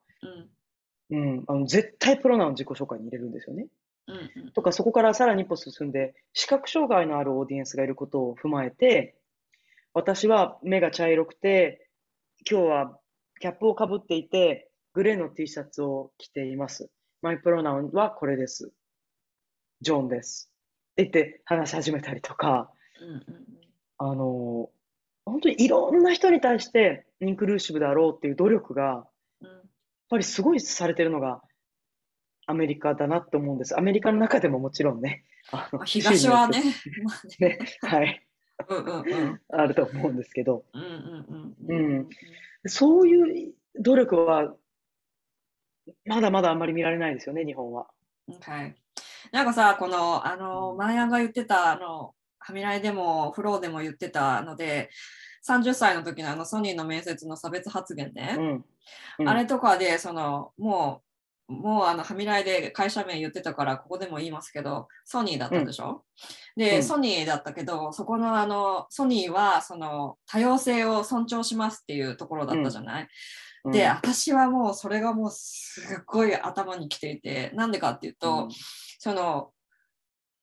[1.10, 3.68] うん、うん、あの絶対プロナウン自己紹介に入れるんですよね。
[4.08, 9.16] うんうん、とか、そこからさらに一歩進んで、視覚障害のあるオーディエンスがいることを踏まえて、
[9.94, 11.88] 私は目が茶色くて、
[12.50, 13.00] 今日は
[13.42, 16.92] キャップをかぶっていて、グレーの T シャツを着ています。
[17.24, 18.72] マイプロナウンはこれです。
[19.82, 20.52] ジョーンです。
[20.92, 23.24] って言って話し始めたりとか、うんうん、
[23.98, 24.70] あの、
[25.26, 29.08] 本当にいろんな人に対してインクルーシブだろうっていう努力が、
[29.42, 29.52] やっ
[30.10, 31.42] ぱりすごいされてるのが
[32.46, 33.76] アメリカだなって思うんです。
[33.76, 35.24] アメリカの中でももちろんね。
[35.52, 36.62] あの東はね。
[37.40, 38.24] ね、はい。
[38.70, 42.10] うんうんうん、 あると思うんですけど、うんうんうん、うん、
[42.66, 44.54] そういう努力は
[46.06, 47.88] まだまだあんまり見られないですよね、日本は。
[48.42, 48.76] はい。
[49.32, 54.90] なんかさ、この、あの、マヤが言ってた、あの、はみらいでも、フローでも言ってたので、
[55.48, 58.66] 30歳の時のあのソニーの面接の差別発言ね、うん
[59.20, 61.11] うん、あれとかで、その、もう、
[61.52, 66.06] もうあの、はみらいで会社名言ってたから、ここでも言いますけど、ソニーだったでしょ、
[66.58, 73.08] うん、で、うん、ソニーだったけど、そこのあの、ソニーは、その、多様性を尊重しますっていうところだったじゃない、
[73.66, 78.50] で、私はもうそれがもうすっごい頭にきていて、なんでかっていうと、
[78.98, 79.52] その、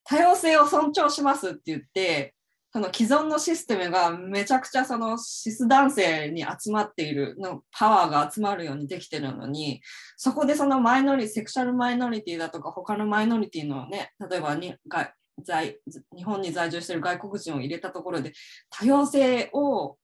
[0.03, 2.33] 多様性を尊重しますって言って、
[2.71, 9.81] その既存のシステムがめちゃくちゃそのシス男性に集まっているのパワーが集まるようにできてるのに
[10.17, 15.79] そこでそのマイノリセクシャルマイノリティだとか他のマイノリティのね例えばにが在
[16.15, 18.33] 日本に在住している外国人を入れたところで
[18.69, 19.97] 多様性を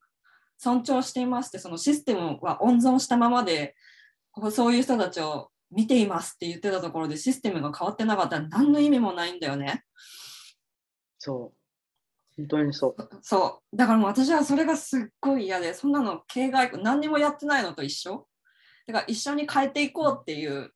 [0.57, 3.75] 尊重していますってそのシステムは温存したままで
[4.51, 9.83] そういう人たちを見ていますって言ってたところでシステムが変わってなかったら何の意味もないんだよね。
[11.19, 11.64] そう
[12.37, 12.95] 本当にそう。
[13.21, 13.77] そう。
[13.77, 18.27] だからもう私はそれがすっごい嫌で、そんなの形骸、何にもやってないのと一緒。
[18.87, 20.71] だから一緒に変えていこうっていう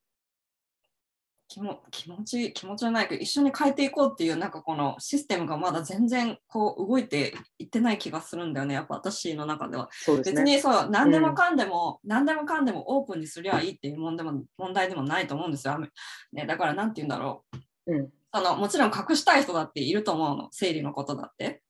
[1.49, 9.89] 気も気持ち、気持ちはないけど、一緒に変えていこうっていう、なんかこのシステムがまだ全然こう動いていってない気がするんだよね、やっぱ私の中では。
[10.05, 15.77] でね、別にそう、何でもかんでも、うん、何でもかんでもオープンにすりゃいいっていう問題も問題でもないと思うんですよ。
[16.31, 17.43] ね、だから何て言うんだろ
[17.87, 17.93] う。
[17.93, 20.49] うんあのもちろん隠したい人だっていると思うの。
[20.51, 21.61] 生理のことだって。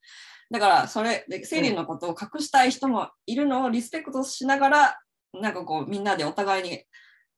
[0.52, 5.00] だからそれで生理のことを隠したい人もいるのをリスペクトしながら
[5.34, 6.84] なんかこうみんなでお互いに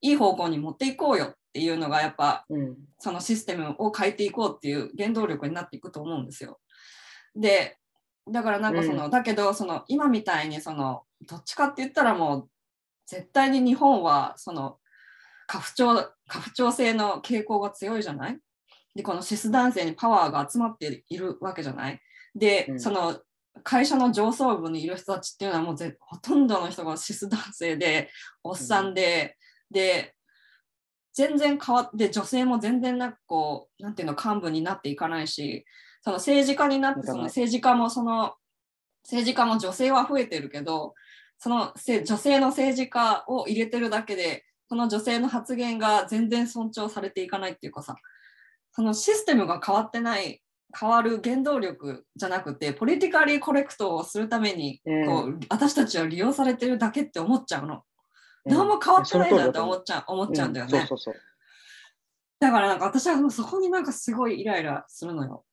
[0.00, 6.58] いい方向に持っていこうよっていうのがやっぱ、うん、そのシステムを変えていこうっていう原動力になっていくと思うんですよ。
[7.36, 7.76] で
[8.30, 12.48] だからなんかその、うん、だけどその今みたいにそのどっちかって言ったらもう
[13.06, 14.78] 絶対に日本はその
[15.46, 15.94] 過不調
[16.28, 18.38] 過不調性の傾向が強いじゃない？
[18.94, 22.00] で、このシス男性にパワーが集まっているわけじゃない。
[22.34, 23.20] で、うん、その
[23.62, 28.10] 会社の上層部にいる人たちっていうのはもうぜほとんどの人がシス男性で、
[28.42, 29.36] おっさんで、
[29.70, 30.14] うん、で、
[31.12, 35.64] 全然変わって、女性も全然なんかこう、なんていうの、幹部になっていかないし、
[36.02, 38.34] その政治家になって、その政治家もその、
[39.04, 40.94] 政治家も女性は増えてるけど、
[41.38, 47.96] その女性の政治家を入れてるだけで、その女性の発言が全然尊重されていかないっていうかさ、
[48.72, 50.42] そのシステムが変わってない
[50.78, 57.82] 変わる原動力じゃなくてポリティカリーコレクトをするためにこう、うん、私たちは利用されてるだけって思っちゃうの。
[58.46, 60.88] うん、何も変わってないじゃんって思っちゃう思っちゃうんだよね。
[62.40, 65.44] だからなんか私はそこになんかすごいイライラするのよ。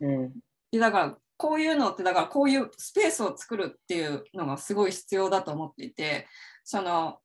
[0.00, 0.32] うん、
[0.70, 6.28] でだからこういうのってだからこういうスペースを作るっていうのがすごい必要だと思っていて
[6.64, 7.18] その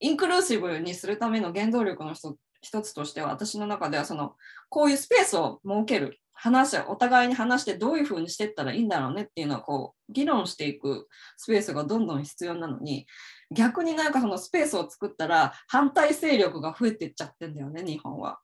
[0.00, 2.14] インクルーシブにするための原動力の
[2.60, 4.34] 一つとしては私の中ではその
[4.68, 13.06] こういうスペースを設ける話お互いに話してどういうふうにしていったらいいんだろうねっていうのはこう議論していくスペースがどんどん必要なのに
[13.50, 18.38] 逆になんかそのスペースを作ったら反対勢力が増えていっちゃってんだよね日本は。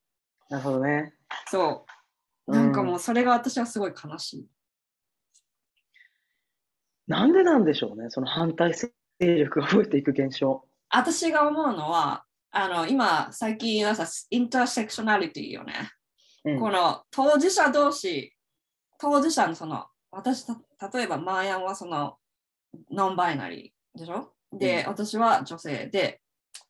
[0.51, 1.15] なるほどね。
[1.47, 1.87] そ
[2.49, 4.41] うなんかもうそれが私はすごい悲しい。
[4.41, 4.47] うん、
[7.07, 10.65] なんでなんでしょうねその反対勢力が増えていく現象。
[10.91, 12.24] 私が思うのは
[12.57, 15.91] あの今最近はさインターセクショナリティよね。
[16.61, 18.33] この当事者同士、
[18.99, 22.17] 当事者のその、私、例えばマーヤンはその
[22.91, 24.35] ノンバイナリーでしょ？
[24.53, 26.21] で、うん、私は女性で、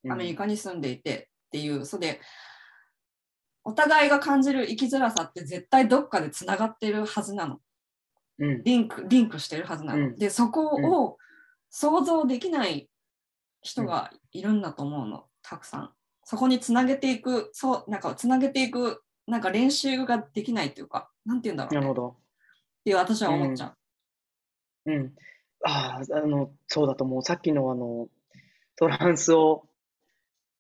[0.09, 2.21] アメリカに住んでいてっていう、うん、それで、
[3.65, 7.59] お互いが感じる生きづらさって絶対どっかでつながってるはずなの。
[8.39, 10.15] うん、リンク、リンクしてるはずなの。
[10.17, 11.19] で、そこを
[11.69, 12.89] 想像できない
[13.61, 15.91] 人がいるんだと思うの、たくさん。
[16.25, 22.09] そこにつなげていく、そう、なんかつなげていくなんか練習ができないっていうか、なんて言うんだろう、ね、なるほど。
[22.09, 22.15] っ
[22.85, 23.75] ていう私は思っちゃ
[24.87, 24.91] う。
[24.91, 24.95] うん。
[24.95, 25.13] うん、
[25.65, 27.23] ああ、あの、そうだと思う。
[27.23, 28.09] さっきのあの、
[28.77, 29.67] トランスを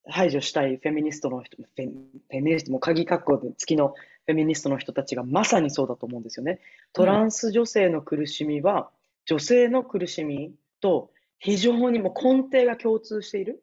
[0.06, 3.94] 排除したいフェミニストの人、フェフェミニストも鍵括弧で月の
[4.26, 6.60] フェミニストの人たちがまさにそうだと思うんですよね。
[6.94, 8.90] トランス女性の苦しみは、
[9.26, 13.62] 女性の苦しみと非常にも根底が共通している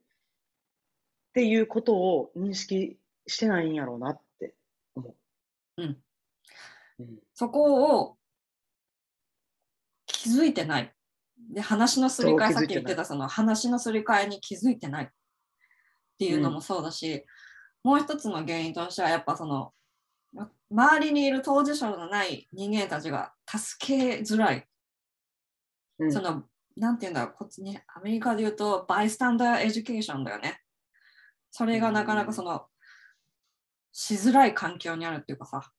[1.32, 4.22] っていうことを認識してないんやろうなっ
[5.78, 5.98] うん。
[7.34, 8.18] そこを
[10.06, 10.94] 気づいてない。
[11.54, 15.08] で、話のすり替え、さっき言ってたその話のすり替えに気づいてないっ
[16.20, 17.26] ていうのもそうだし、
[17.84, 19.74] うん、もう一つの原因としてはやっぱその
[20.72, 24.68] 周りにいる当事者のない人間たちが助けづらい。
[26.00, 26.44] うん、その、
[26.78, 30.62] なんていうんだろう、こっちに、アメリカで言うと、 bystander education だよね。
[31.52, 32.66] それがなかなかその、
[33.92, 35.72] しづらい環境にあるっていうかさ、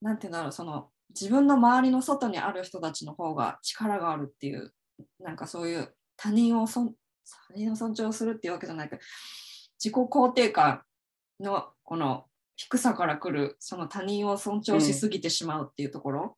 [0.00, 4.72] なんていうんだろう、その自分の周りの外にある人たちの方が力があるっていう、
[5.20, 6.92] なんかそういう他人をそ
[7.48, 9.02] 他人を尊重するっていうわけじゃないけど、
[9.78, 10.82] 自己肯定感
[11.40, 12.24] のこの
[12.56, 16.30] 低さから来るその他人を尊重しすぎてしまうっていうところ、うん、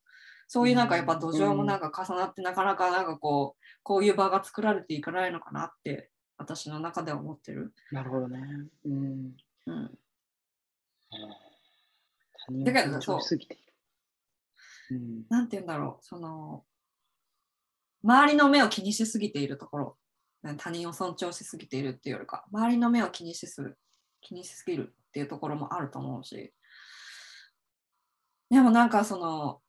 [0.47, 7.73] そういうなんかやっぱ土壌もなんか重なってなかなかなんかこうこういう場が作られていかないのかなって私の中では思ってる。
[7.91, 8.41] なるほどね。
[8.85, 9.37] うん。
[9.67, 9.99] うん。
[12.65, 13.21] だけどそう、
[14.91, 16.65] うん、なんて言うんだろう、その、
[18.03, 19.99] 周りの目を気にしすぎているところ、
[20.57, 23.79] 他人を尊重しすぎているっていうよりか、周りの目を気にしする、
[24.21, 26.53] 気にしすぎるっていうところもあると思うし、
[28.51, 29.61] でもなんかその、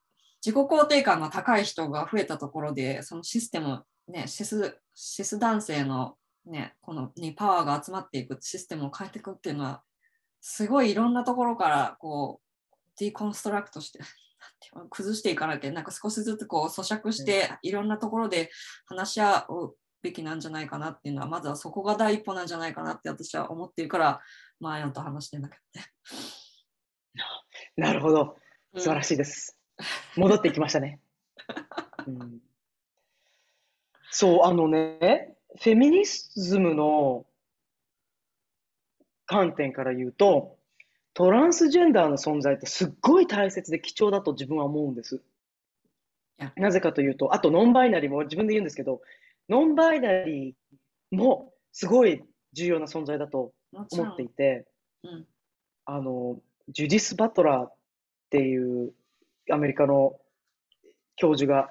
[0.44, 9.84] 自己肯定感が高い人が増えたところで、そのシステム、ね、シスシス男性の、ね、このにパワーが集まっていくシステムを変えていくっていうのは、
[10.42, 14.00] すごいいろんなところからこうディコンストラクトして
[14.90, 18.50] 崩していかなきゃなんか少しずつこう咀嚼していろんなところで
[18.86, 24.22] 話し合うべきなんじゃないかなっていうのはまずはそこが第一歩なんじゃないかなって私は思ってるから
[24.60, 25.88] マーヤンと話してんだけどね。
[27.78, 28.36] なるほど
[28.76, 29.58] 素晴らしいです。
[30.18, 31.00] うん、戻ってきましたね。
[32.06, 32.40] うん、
[34.12, 37.26] そうあのねフェミニズムの
[39.26, 40.58] 観点から言うと、
[41.14, 45.22] トランスジェンダーの存在ってすっごい大切で貴重だと自分は思うんです。
[46.56, 49.02] なぜかというと、あとノンバイナリーも自分で言うんですけど、
[49.48, 53.54] ノンバイナリーもすごい重要な存在だと
[53.92, 54.66] 思っていて、
[55.04, 55.28] うん、
[55.86, 56.40] あの、
[56.70, 57.74] ジュディス・バトラーっ
[58.32, 58.94] ていう
[59.52, 60.20] アメリカの
[61.16, 61.70] 教授が、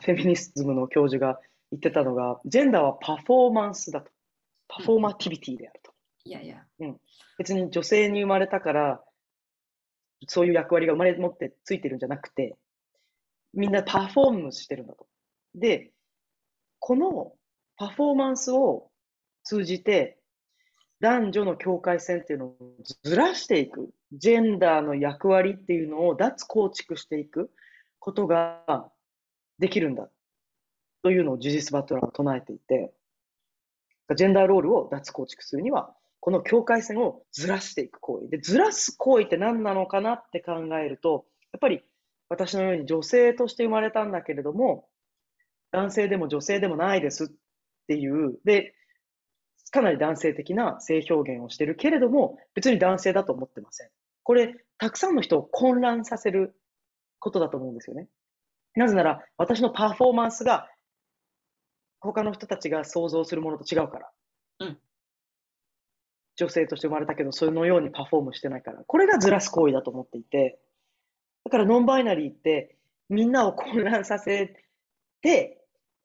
[0.00, 1.38] フェミニズムの教授が
[1.72, 4.10] 言ってたのが、ジェンダーはパフォーマンスだと。
[4.68, 5.92] パフォーマティビティであると。
[6.24, 6.64] いやいや。
[6.80, 7.00] うん。
[7.38, 9.04] 別に女性に生まれたから、
[10.28, 12.56] そういう役割が生まれ持ってついてるんじゃなくて、
[13.52, 15.06] みんなパフォームしてるんだと。
[15.54, 15.92] で、
[16.78, 17.32] この
[17.76, 18.90] パフォーマンスを
[19.44, 20.18] 通じて、
[21.00, 22.56] 男女の境界線っていうのを
[23.02, 27.50] ずらしていく、ジェンダーの役割っていうのを脱構築していく
[27.98, 28.90] ことが
[29.58, 30.10] できるんだ
[31.02, 32.92] というのをジュジス・バトラーが唱えていて、
[34.14, 38.28] ジェンダーロールを脱構築するには、この境界線をずらしていく行為。
[38.28, 41.82] で、ずらす行為って何なのかなって考えると、やっぱり
[42.28, 44.86] 私のように女性として生まれたんだけれども、
[45.72, 47.28] 男性でも女性でもないですっ
[47.86, 48.74] ていう、で、
[49.70, 53.88] かなり男性的な性表現をしてるけれども、別に男性だと思ってません。
[54.24, 56.54] これ、たくさんの人を混乱させる
[57.20, 58.08] ことだと思うんですよね。
[58.74, 60.68] なぜなら、私のパフォーマンスが
[62.00, 64.10] 他の人たちが想像するものと違うから。
[64.60, 64.78] うん。
[66.36, 68.82] 女性として生まれたけど、そのようにパフォームしてないから。
[68.84, 70.58] これがずらす行為だと思っていて。
[71.44, 72.76] だからノンバイナリーって
[73.08, 74.54] みんなを混乱させ
[75.20, 75.62] て、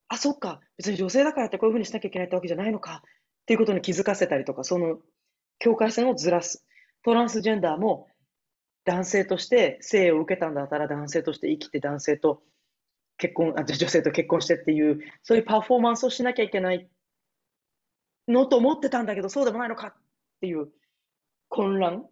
[0.08, 4.98] あ、そっか、別に女性だからってこういうふうにしなきゃいけないってわけじゃないのかっていうことに気づかせたりとか、その
[5.60, 6.66] 境界線をずらす。
[7.04, 8.08] トランスジェンダーも
[8.84, 12.42] 男性として性を受けたんだったら男性として生きて男性と
[13.18, 16.90] 結婚、あ女性と結婚してっていう、そういうパフォーマンスをしなきゃいけない
[18.28, 19.94] のと思ってたんだけど、そうでもないのかっ
[20.42, 20.70] ていう
[21.50, 22.06] 混乱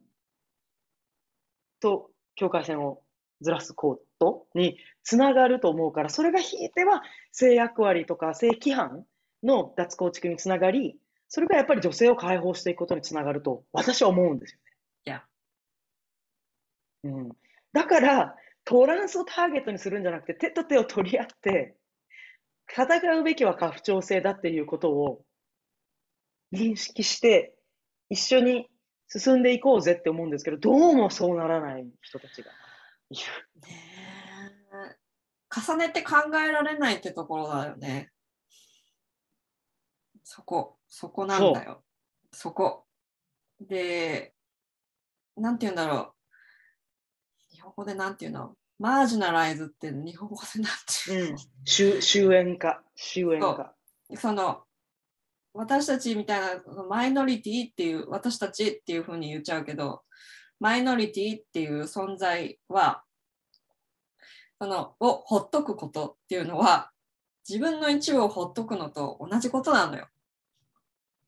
[1.79, 3.01] と境界線を
[3.41, 9.05] ずらすことにつながると思うから、それがひいては性役割とか性規範
[9.43, 10.97] の脱構築につながり、
[11.27, 14.71] それがやっぱり女性を解放していくことにつながると私は思うんですよね。
[15.05, 15.23] いや。
[17.03, 17.29] うん。
[17.73, 18.35] だから、
[18.65, 21.75] トランスをターゲットにするんじゃなくて、手と手を取り合って、
[22.67, 25.21] 戦うべきは過不調性だっていうことを
[26.53, 27.55] 認識して、
[28.09, 28.69] 一緒に
[29.07, 32.51] 進んでいこうぜって思うんですけど、どうもそうならない人たちが
[33.09, 33.21] いる。
[33.61, 33.93] ね
[35.55, 38.11] 重ねて考えられないってところだよね。
[40.23, 40.77] そこ。
[40.87, 41.83] そこなんだよ。
[42.31, 42.85] そこ。
[43.61, 44.33] で、
[45.37, 46.22] なんて言うんだろう。
[46.22, 46.22] 日
[47.63, 48.53] 本語でなんて言うの？
[48.79, 52.81] マージナライズって日本語でなんて言うの、うん、終焉化。
[52.95, 53.73] 終焉化。
[54.15, 54.61] その、
[55.55, 60.01] 私たちみたいなマイノリティっていう私たちっていうふうに言っちゃうけど
[60.59, 63.03] マイノリティっていう存在は
[64.59, 66.89] そのをほっとくことっていうのは
[67.47, 70.07] 自分の一部をほっとくのと同じことなのよ。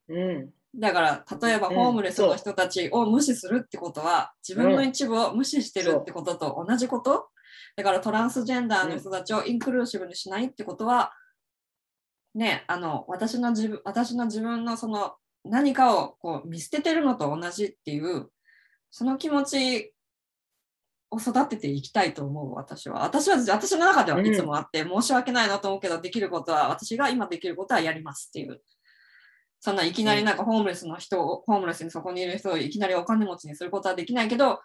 [0.10, 7.30] うん、だから例えばホームレスの人たちを無視するってことは、自分の一部を無視してるってことと同じこと、
[7.76, 11.12] だからトランスジェンダーの人たちをインクルーシブにしないってことは、
[12.34, 15.14] ねあの私の自分私の自分のその
[15.46, 18.30] 何かをこう見捨ててるのと同じっていう
[18.92, 19.94] その気持ち
[21.12, 23.04] を育てていきたいと思う私は。
[23.04, 28.62] 私は私の中ではいつもあって、申し訳ないなと思うけどできることは私が今できることはやりますっていう
[29.60, 34.60] そんないきなりなんかホームレスの人を、ホームレスにそこにいる人をいきなりお金持ちにすることはできないけど、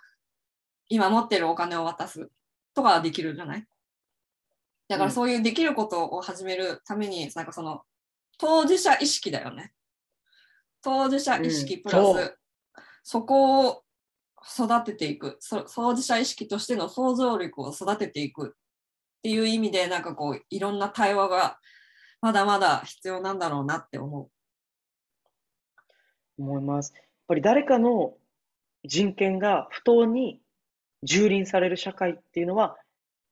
[0.88, 2.28] 今持ってるお金を渡す
[2.74, 3.64] とかはできるじゃない？
[4.88, 7.82] だからそういうできることを始めるために、なんかその
[8.38, 9.72] 当事者意識だよね。
[10.82, 12.34] 当事者意識プラス、うん、
[13.04, 13.82] そこを
[14.42, 15.38] 育てていく。
[15.74, 18.50] 当事者意識としての想像力を育てていくっ
[19.22, 21.58] ていう意味でなんかこういろんな対話が
[22.20, 24.28] まだまだ必要なんだろうなって思う。
[26.40, 26.92] 思います。
[26.94, 28.14] やっぱり誰かの
[28.84, 30.40] 人権が不当に
[31.06, 32.76] 蹂躙される社会っていうのは、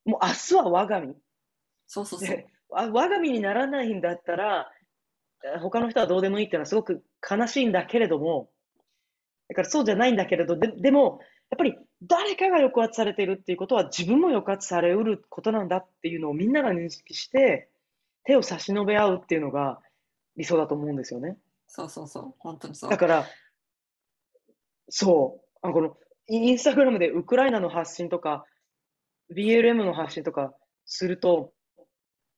[0.05, 1.15] もう明日は我が身。
[1.87, 2.45] そうそうそう。
[2.69, 4.71] 我が身にならないんだったら、
[5.61, 8.49] 他の人はどうでもいいっていうのはすごく悲しいんだけれども、
[9.47, 17.69] だからそうじゃないんだけれど、ででも、やっぱり誰かが抑圧されているっていうことは自分も抑圧されうることなんだっていうのをみんなが認識して、
[18.25, 19.79] 手を差し伸べ合うっていうのが
[20.37, 21.37] 理想だと思うんですよね。
[21.69, 22.89] そうそうそう、本当にそう。
[22.89, 23.27] だから、
[24.89, 25.95] そう、あこの
[26.27, 28.45] インスタグラムでウクライナの発信とか、
[29.35, 30.53] BLM の発信とか
[30.85, 31.53] すると、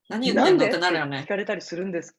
[0.09, 1.23] 何言ってんのってなるよね。
[1.25, 2.17] 聞かれたりするんです。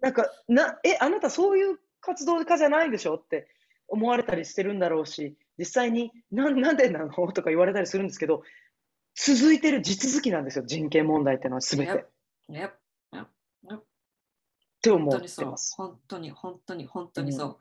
[0.00, 3.48] なんか、なえ、あなたそういう活動家じゃないでしょって
[3.88, 7.32] 思われたりしてるんだろうし、実際にななんでなの？
[7.32, 8.42] とか言われたりするんですけど、
[9.16, 12.06] 続いてる地続きなんですよ、人権問題っていうのはすべて。
[12.50, 12.70] Yep.
[13.12, 13.80] Yep.
[14.90, 15.74] って思ってます。
[15.76, 17.48] 本当に本当に本当にそう。
[17.48, 17.56] うん、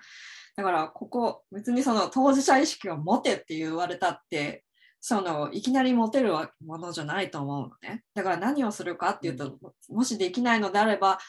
[0.58, 4.66] だからここ別にその当事者意識を持てって言われたって
[5.00, 6.34] そのいきなり持てる
[6.66, 8.04] ものじゃないと思うのね。
[8.14, 9.48] だから何をするかっていうと、う
[9.94, 11.20] ん、もしできないのであれば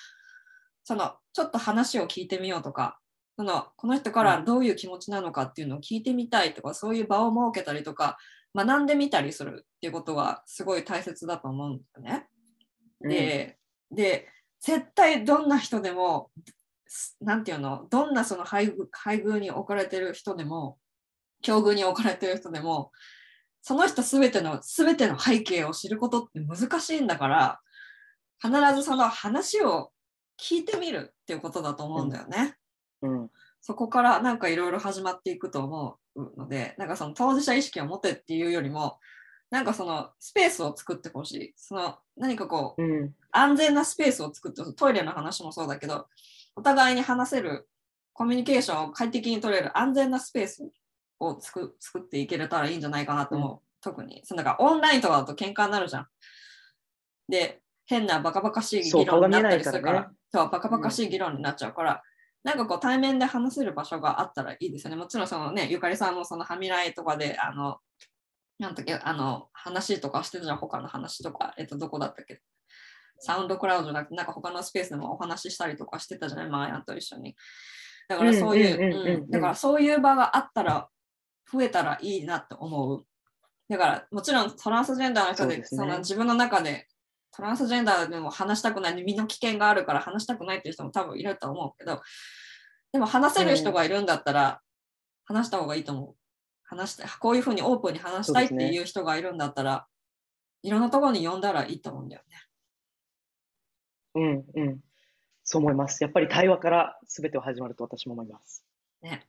[0.84, 2.98] そのちょっと話を聞いてみようとか
[3.36, 8.16] そのこの人からどういう気持ちなのかっていうのを聞いてみたいとかそういう場を設けたりとか
[8.54, 12.28] 学んでみたりするっていうことがすごい大切だと思うんだよね。
[13.00, 13.58] で、
[13.90, 14.28] うん、で
[14.64, 16.30] 絶対どんな人でも、
[17.20, 20.78] なんていうの、どんなその配偶配偶に置かれてる人でも、
[21.42, 22.90] 境遇に置かれてる人でも、
[23.60, 27.60] その人すべての、すべての背景を知ることって難しいんだから、
[28.42, 29.92] 必ずその話を
[30.40, 32.56] 聞いてみるっていうことだと思うんだよね。
[33.02, 38.98] うん、うん、そこからなんかいろいろ始まっていくと思うので、なんかその当事者意識を持てっていうよりも、
[39.54, 41.52] なんかそのスペースを作ってほしい。
[41.56, 46.08] その何かこう、うん、安全なスペースを作ってトイレの話もそうだけど、
[46.56, 47.68] お互いに話せる
[48.12, 50.68] コミュニケーションを快適に取れる安全なスペース
[51.20, 53.52] を作作っていけれたらいいんじゃないかなと思う。
[53.52, 54.22] うん、特に。
[54.24, 56.06] そのなんかオンラインとかだと喧嘩になるじゃん。
[57.28, 61.98] で、変なバカバカしい議論になったりするから、そう、ね、バカバカしい議論になっちゃうから、うん、
[62.42, 64.96] なんかこう対面で話せる場所があったらいいですよね。
[64.96, 67.78] もちろんそのね、ゆかりさんもそのはみらいとかで、あの、
[68.58, 72.40] なんだっけ、あの、話とかしてたじゃん、他の話とか、えっと、どこだったっけ
[73.18, 77.34] サウンドクラウドじゃなくて、なんか他のスペースでもお話ししたりとかしてたじゃない、マーヤンと一緒に。
[78.08, 80.88] だからそういう、だからそういう場があったら、
[81.52, 83.06] 増えたらいいなって思う。
[83.68, 86.86] だからもちろんトランスジェンダーの人で、そ、ね、の自分の中で
[87.32, 92.00] トランスジェンダーでも話したくない、身の危険があるから話したくないっていう人も多分いると思うけど、
[92.92, 94.60] でも話せる人がいるんだったら、
[95.24, 96.16] 話した方がいいと思う。
[96.74, 99.86] 話して、こういうふうにオープンに話したいっていう人がいるんだったら、
[100.62, 102.36] ね、いろんなところに呼んだらいいと思うんだよね。
[104.14, 104.80] うんうん。
[105.44, 106.02] そう思います。
[106.02, 108.64] やっぱり対話から全てを始まると私も思います。
[109.02, 109.26] ね。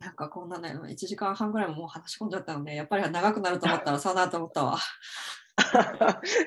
[0.00, 4.78] なんかこんなね、1時間半ぐらいももう話し込んじゃったので、やっぱり長くなると思ったら そうなと思ったわ。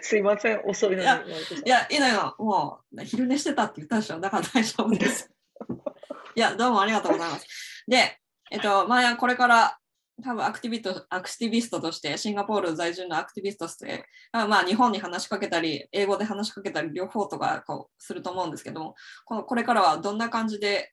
[0.02, 1.04] すいません、遅いのに。
[1.04, 1.24] いや、
[1.66, 2.36] いやいいのよ。
[2.40, 4.20] もう昼寝してたって言ったでしょ。
[4.20, 5.30] だから大丈夫です。
[6.36, 7.84] いや、どうもありがとうございます。
[7.88, 8.21] で、
[8.52, 9.78] えっと、まあ、これから
[10.22, 18.96] 多分アクティビストアクティビストとしてシンガポール在住のアクティビストとしてまあ日本に話しかけたり英語で話しかけたり両方とかこうすると思うんですけども
[19.26, 20.92] このこれからはどんな感じで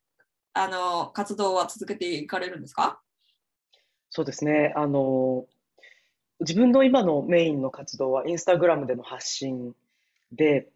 [0.55, 3.01] あの活動は続けていかれるんですか？
[4.09, 4.73] そうですね。
[4.75, 5.45] あの
[6.41, 9.75] 自分の今のメインの活動はインスタグラムでの発信
[10.33, 10.69] で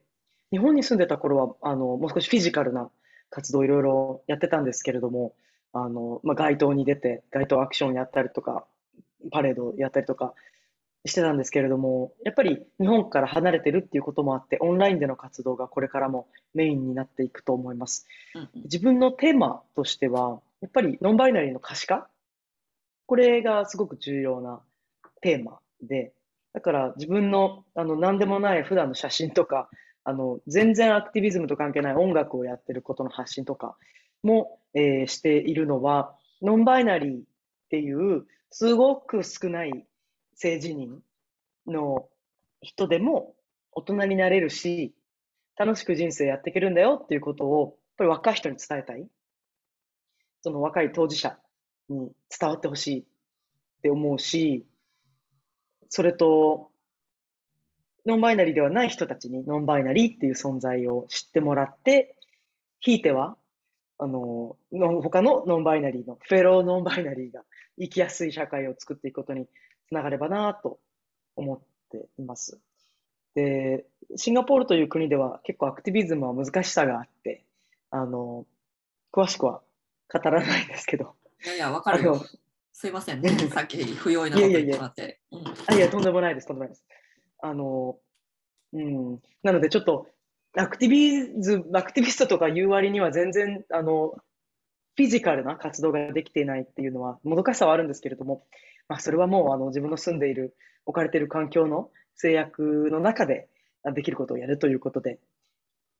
[0.50, 2.90] 日本に住んでた頃はあのもう少しフィジカルな
[3.30, 5.32] 活動をいろいろやってたんですけれども
[5.72, 8.64] あの、まあ、街頭に出て、街頭アクションやったりとか、
[9.30, 10.34] パレードやったりとか
[11.04, 18.06] してたんですけれども、やっぱり日本から離れてるっていうこともあって、オンラインでの活動がこれからもメインになっていくと思います。
[18.64, 22.08] 自分のテーマとしては、やっぱりノンバイナリーの可視化？
[23.06, 24.60] これがすごく重要な
[25.20, 26.12] テーマで、
[26.52, 29.68] だから自分のあの何でもない普段の写真とか、
[30.04, 33.76] あの全然アクティビズムと関係ない音楽をやってることの発信とか
[34.22, 37.22] も、えー、しているのは、ノンバイナリーっ
[37.70, 39.86] ていうすごく少ない
[40.34, 40.98] 性自認
[41.66, 42.08] の
[42.60, 43.34] 人でも
[43.72, 44.94] 大人になれるし、
[45.56, 49.06] 楽しく人生やっていけるんだよっていうことを、やっぱり若い人に伝えたい。
[50.42, 51.38] その若い当事者
[51.88, 53.04] に伝わってほしいっ
[53.82, 54.66] て思うし、
[55.88, 56.70] それと、
[58.04, 62.16] ノンバイナリーではない人たちにノンバイナリーっていう存在を知ってもらって、
[62.80, 63.36] ひいては
[64.02, 64.56] あの、
[65.00, 67.42] 他のノンバイナリーの、フェローノンバイナリーが
[67.78, 69.46] 生きやすい社会を作っていくことに
[69.86, 70.80] つながればなと
[71.36, 72.58] 思っています。
[73.36, 73.86] で、
[74.16, 77.44] シンガポールという国では結構アクティビズムは難しさがあって、
[77.92, 78.44] あの、
[79.12, 79.62] 詳しくは
[80.12, 81.14] 語らないんですけど。
[81.44, 82.20] いやいや、わかるよ。
[82.72, 83.28] すいませんね。
[83.54, 85.20] さっき不用意なこと言ってもらって。
[85.30, 86.84] いやいやいや、うん、いやとんでもないです、とんでもないです。
[87.40, 88.00] あの、
[88.72, 90.08] うん、なのでちょっと
[90.56, 94.14] アクティビズ、アクティビストとか言う割には全然、あの、
[94.96, 98.44] フィジカルな活動ができていないっていうのは、もどかしさはあるんですけれども、
[98.88, 103.48] まあ、それはもう、あの、自分の住んでいる、置かれている環境の制約の中で、
[103.94, 105.18] できることをやるということで、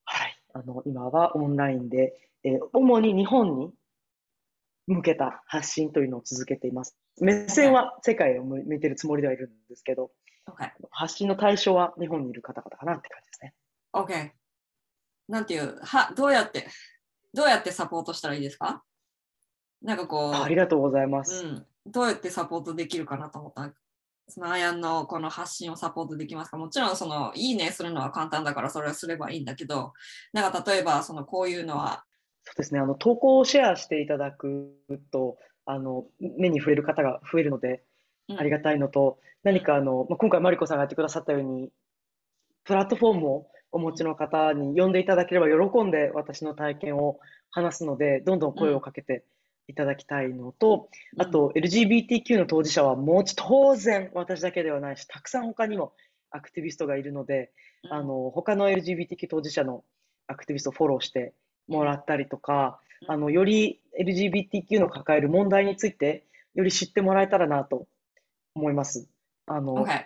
[0.05, 0.39] はい。
[0.53, 3.73] あの、今はオンラインで、えー、主に日本に
[4.87, 6.97] 向けた発信というのを続けています。
[7.21, 10.13] 目線は世界を向いているつもりではいるんですけど、
[10.49, 10.71] okay.
[10.91, 13.55] 発信の対象は日本にいる方々かなって感じですね。
[13.93, 14.42] OK。
[15.29, 16.67] なんていう、は、どうやって、
[17.35, 18.83] どうやってサポートしたらいいですか？
[19.83, 21.67] なんかこう、ありがとうございます、うん。
[21.87, 23.73] どうやってサポートできるかなと思った。
[24.29, 26.57] そのアヤンのこの発信をサポートできますか？
[26.57, 29.93] もちろんそのいいねするのは簡単だからそれはすればいいんだけど、
[30.33, 32.05] なんか例えばそのこういうのは。
[32.45, 34.77] そうですね、あの投稿をシェアしていただく
[35.13, 37.85] と、あの目に触れる方が増えるので、
[38.37, 41.71] ありがたいのと、うん、何かあの、まあ、今回マリコさんがやってくださったように、
[42.65, 47.19] プラットフォームをお持ちの方に呼んでいただければ喜んで私の体験を
[47.51, 49.25] 話すので、どんどん声をかけて
[49.69, 55.93] いただきたいのと、うん、あと LGBTQ の当事者はもう当然私だけではないし、たくさん他にも
[56.31, 57.51] アクティビストがいるので、
[57.85, 59.85] うん、あの他の LGBTQ 当事者の
[60.27, 61.33] アクティビストをフォローして
[61.69, 67.87] もらったりとか、うん、あのより LGBTQ の抱える問題についてより知ってもらえたらなと
[68.55, 69.09] 思います。
[69.47, 70.05] あの、okay.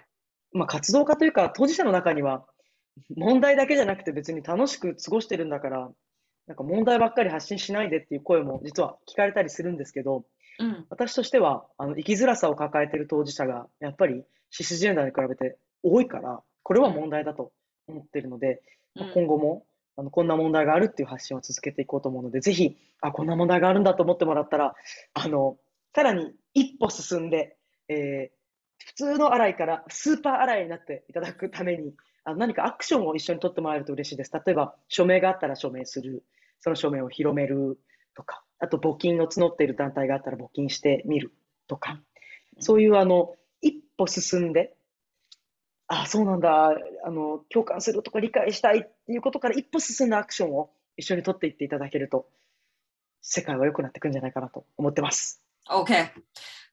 [0.53, 2.47] まあ、活動家というか当事者の中には
[3.17, 5.91] 問題だけじゃなくて別に楽しく過ごしてるんだから、
[6.47, 10.25] なんか問題ばっかり発信しないでっていう声も実は聞かれたりするんですけど、
[10.59, 17.53] うん、私としてはあの生きづらさを抱えている当事者がやっぱりシスジェンダーに比べて多いから、これは問題だと
[17.89, 18.63] 思っているので、
[18.95, 19.65] うん、今後も
[19.97, 24.75] あのこんな問題があるっていう発信を続けていこうと思うので、ぜひ、あ、こんな問題があるんだと思ってもらったら、
[25.15, 25.57] あの、
[25.95, 27.57] さらに一歩進んで、
[27.89, 31.95] えー、普通の洗いからスーパー洗いになっていただくために、
[32.27, 34.33] あ何かアクションを一緒に取ってもらえると嬉しいです。
[34.33, 36.25] 例えば、署名があったら署名する、
[36.59, 37.79] その署名を広める
[38.17, 41.33] とか、あと募金を募っている団体があったら募金してみる
[41.69, 42.01] とか、
[42.59, 44.75] そういうあの、一歩進んで、
[45.87, 46.73] あ、そうなんだ、
[47.05, 52.27] あの、共感するとか理解したいっていうことから一歩進んだアクションを一緒に取っていっていただけると、
[53.23, 55.43] 世界は良くなっていくんじゃないかなと思ってます。
[55.69, 56.11] OK。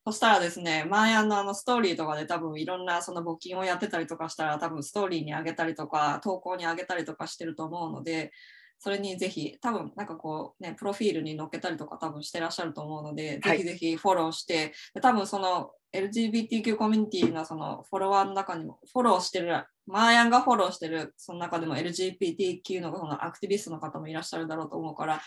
[0.06, 8.32] そしたらですね、マーヤンのあのストーリーとかで多分いろんなその募金をやってたりとかしたら多分ストーリーにあげたりとか投稿にあげたりとかしてると思うので、
[8.80, 25.22] それにぜひ多分なんかこうね、プロフィールに載っけたりとか多分してらっしゃると思うので、はい、ぜひぜひフォローして、多分その LGBTQ コミュニティのそのフォロワーの中にもフォローしてる、マーヤンがフォローしてる、その中でも LGBTQ のそのアクティビストの方もいらっしゃるだろうと思うから、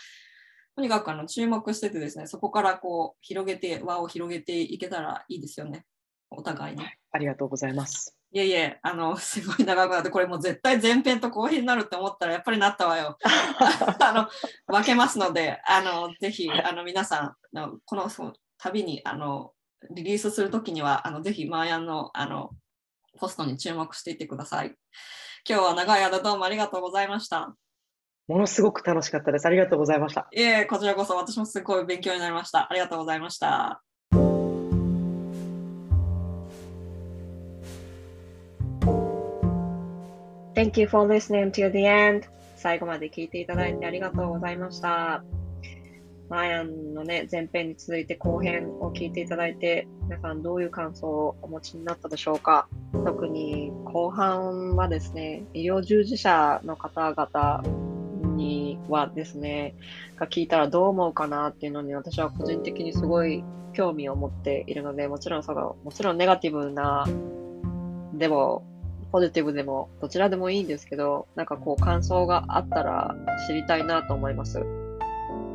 [0.77, 5.85] とにかくあの注目しててですね、そこからこう広げて、輪を広げていけたらいいですよね、
[6.29, 6.85] お互いに。
[7.11, 8.15] ありがとうございます。
[8.31, 13.17] いえいえ、あの、すごい長くなって、これもう絶対前編と後編になるって思ったら、やっぱりなったわよ。
[13.25, 14.29] あの、
[14.67, 19.53] 分けますので、あの、ぜひ、あの、皆さんの、このその旅に、あの、
[19.89, 22.51] リリースするときには、あの、ぜひ、マーヤンの、あの、
[23.17, 24.75] ポストに注目していってください。
[25.49, 27.55] 今日は長い間どうもありがとうございました。
[28.27, 29.45] ものすごく楽しかったです。
[29.45, 30.27] ありがとうございました。
[30.33, 32.69] いえ、こちらこそ私もすごい勉強になりました。
[32.69, 33.81] ありがとうございました。
[40.55, 42.23] Thank you for listening to the end.
[42.57, 45.23] 最後まで聞いていただいてありがとうございました。
[46.29, 52.67] マーヤンのね、前編に続いて後編を聞いていただいて、皆さんどういう感想をお持ちになったでしょうか
[53.05, 57.96] 特に後半はですね、医療従事者の方々に
[58.89, 59.75] はですね、
[60.17, 67.05] が聞いたらどう思うかなっていうのに私は個人的にすごい興味を持っているので、もちろんその、もちろんネガティブな、
[68.13, 68.63] でも、
[69.11, 73.15] ポジティブでも、どちらでもいいんですけど、なんかこう感想があったら
[73.47, 74.59] 知りたいなと思います。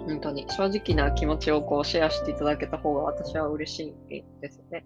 [0.07, 4.85] 本当に正直な気持ちをこうシェアしていただけた方が私は嬉しいですね。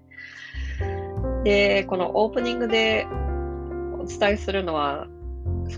[1.45, 3.07] で、このオープニングで
[3.99, 5.07] お伝えするのは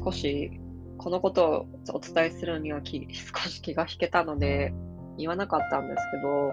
[0.04, 0.60] 少し
[0.98, 4.74] このことをお伝えするには少し 気が引けたので
[5.16, 6.52] 言わなかったんですけど、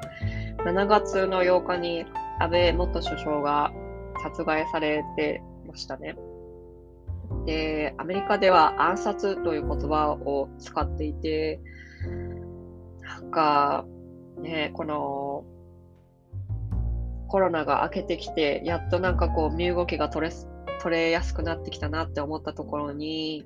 [0.71, 2.05] 7月の8日に
[2.39, 3.71] 安倍元首相が
[4.23, 6.15] 殺害されてましたね。
[7.45, 11.59] で、アメリカでは暗殺という言葉を使っていて、
[13.01, 13.85] なんか、
[14.41, 15.43] ね、この
[17.27, 20.35] コロナが明けてきて、やっとなんかこう身動きが取れ
[20.81, 23.45] 取れやすくなってきたなって思ったところに、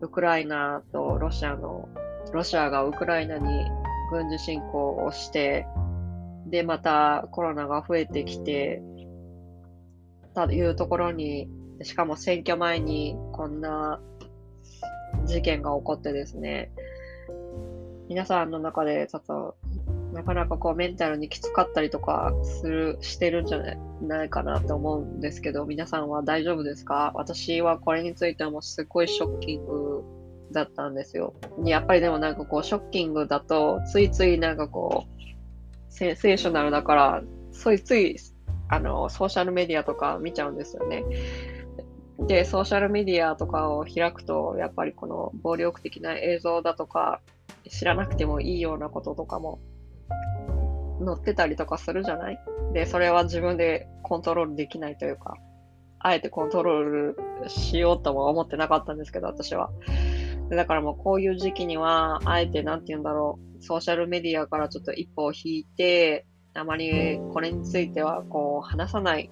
[0.00, 1.88] ウクライナとロシアの、
[2.32, 3.66] ロシアがウクライナに
[4.10, 5.66] 軍事侵攻をして、
[6.46, 8.82] で、またコロナが増えてきて、
[10.34, 11.48] というところに、
[11.82, 14.00] しかも選挙前にこんな
[15.24, 16.70] 事件が起こってですね、
[18.08, 19.56] 皆さんの中でちょっと
[20.12, 23.62] なかなかこうメンタルにきつかったりとかする、してるんじゃ
[24.00, 27.12] ないかなと思うんですけど、皆さんは大丈夫ですか？
[27.14, 30.02] 私はこれについてもすごいショッキング
[30.50, 31.34] だったんですよ。
[31.64, 38.16] やっぱりでもなんかこうショッキングだと、ついついなんかこう、センセーショナルだから、ついつい
[38.68, 41.04] あのソーシャルメディアとか見ちゃうんですよね。
[42.20, 47.20] で、ソーシャルメディアとかを開くと、やっぱりこの暴力的な映像だとか、
[47.68, 49.60] 知らなくてもいいようなこととかも
[51.04, 52.38] 載ってたりとかするじゃない？
[52.72, 55.36] で、それは自分でコントロールできないというか、
[56.00, 57.16] あえてコントロール
[57.48, 59.70] しようとも思ってなかったんですけど、私は。
[60.50, 69.30] だからもうこういう時期には、あえてなんて言うんだろう、ソーシャルメディアからちょっと一歩を引いて、あまりこれについてはこう話さない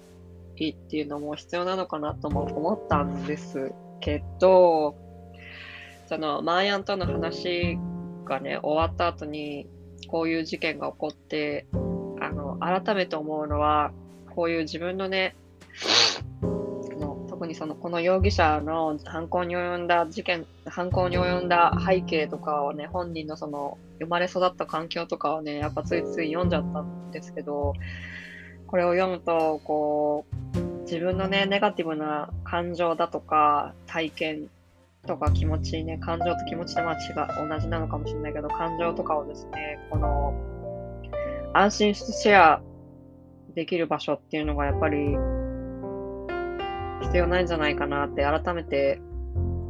[0.55, 4.95] っていうのも必要なのかなとも思ったんですけど、
[6.07, 7.77] そのマーヤンとの話
[8.25, 9.67] がね、終わった後に、
[10.07, 11.65] こういう事件が起こって、
[12.19, 13.91] あの、改めて思うのは、
[14.35, 15.35] こういう自分のね、
[17.37, 27.73] 特にその、この容疑者の犯行に及んだ事件、犯行に及んだ背景とかをね、本人のその、生まれ育った環境とかをね、やっぱついつい読んじゃったんですけど、
[28.65, 34.49] これを読むと、こう、自分のね、ネガティブな感情だとか、体験
[35.05, 40.33] とか気持ちね、感情と気持ちでまあ違う、同じなのかもしれないけど、感情とかをですね、この、
[41.53, 42.61] 安心してシェア
[43.55, 45.17] できる場所っていうのがやっぱり
[47.01, 49.01] 必要ないんじゃないかなって改めて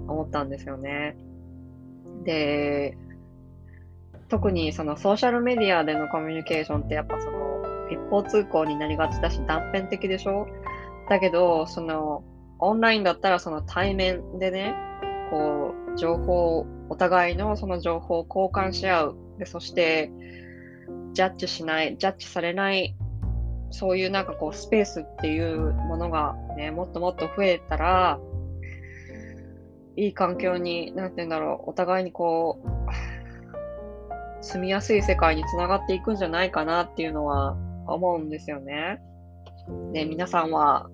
[0.08, 1.16] 思ったんですよね。
[2.24, 2.98] で、
[4.28, 10.48] 特にそのソーシャルメディアでのコミュニケーションってやっぱその一方通行になりがちだし断片的でしょ？
[11.10, 12.24] だけど、その、
[12.60, 14.76] オンラインだったらその対面でね、
[15.30, 19.18] こう、情報、お互いのその情報を交換し合う。
[19.40, 20.12] で、そして、
[21.14, 22.96] ジャッジしない、ジャッジされない、
[23.70, 28.20] そういうなんかこう、スペースっていうものがね、もっともっと増えたら、
[29.96, 37.58] いい環境に、なんて言うんだろう、お互いにこう、住みやすい世界につながっていくんじゃないかなっていうのは
[37.88, 39.02] 思うんですよね。
[39.92, 40.90] で、皆さんは、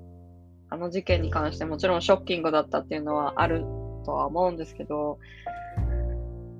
[0.69, 3.63] あの事件に関してもちろんショッキングだったっていうのはある
[4.03, 5.19] とは思うんですけど、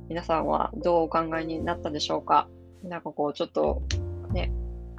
[0.09, 2.47] 皆さんはどうお考えになったでしょうか？
[2.83, 3.81] なんかこう、ちょっと
[4.31, 4.51] ね、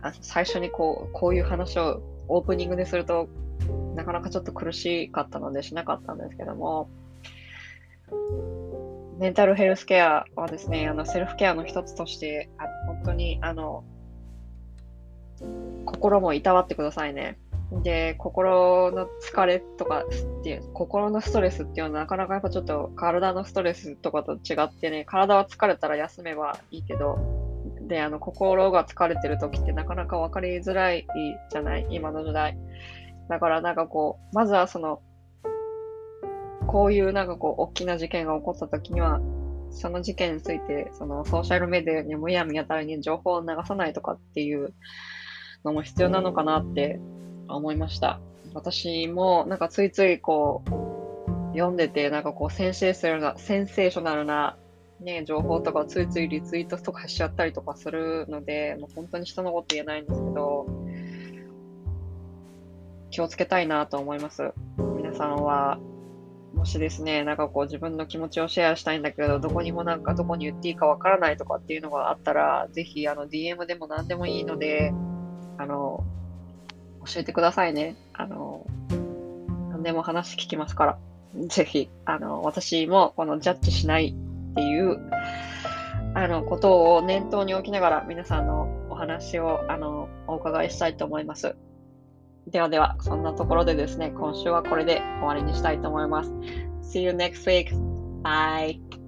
[0.02, 3.28] あ最初にこう、こういう話をオープニングですると、
[3.94, 6.88] なかなかちょっと苦しかったのでしなかったんですけども、
[9.18, 13.84] メンタルヘルスケアはですね、あのセルフケアの一つとして、あ本当にあの
[15.84, 17.38] 心もいたわってくださいね。
[17.82, 27.18] で、心の疲れとかっていう、心のストレスっていうのはなかなかやっぱちょっと体のストレスとかと違ってね、体は疲れたら休めばいいけど、
[27.88, 31.06] で、あの、心が疲れてる時ってなかなか分かりづらい
[31.50, 31.86] じゃない？
[31.90, 32.56] 今の時代。
[33.28, 35.02] だからなんかこう、まずはその、
[36.66, 39.20] こういうなんかこう、大きな事件が起こった時には、
[39.70, 44.72] その事件について、そのソーシャルメディアにむやみやたらに情報を流さないとかっていう
[45.64, 47.00] のも必要なのかなって
[47.48, 48.20] 思いました。
[48.54, 50.70] 私もなんかついついこう、
[51.56, 54.56] 読んでて、なんかこう、センセーショナルな、センセーショナルな
[55.00, 60.66] ね、情報とかついついリツイートとかしちゃったりとかするので、もう本当に人のこと言えないんですけど、
[63.10, 64.52] 気をつけたいなと思います。
[64.96, 65.78] 皆さんは、
[66.54, 74.92] もしですね、なんかこう自分の気持ちをシェアしたいんだけど、どこにもなんかどこに言っていいかわからないとかっていうのがあったら、ぜひあの DM でも何でもいいので、
[75.58, 76.04] あの、
[77.06, 77.96] 教えてくださいね。
[78.12, 78.66] あの、
[79.70, 80.98] 何でも話聞きますから。
[81.48, 84.14] ぜひ、あの、私もこのジャッジしない
[84.52, 84.98] っていう、
[86.14, 91.56] あの、ことを念頭に置きながら皆さんのお話を、あの、お伺いしたいと思います。
[92.46, 96.30] ではでは、そんなところでですね、今週はこれで終わりにしたいと思います。
[96.82, 97.74] See you next week.
[98.22, 99.03] Bye.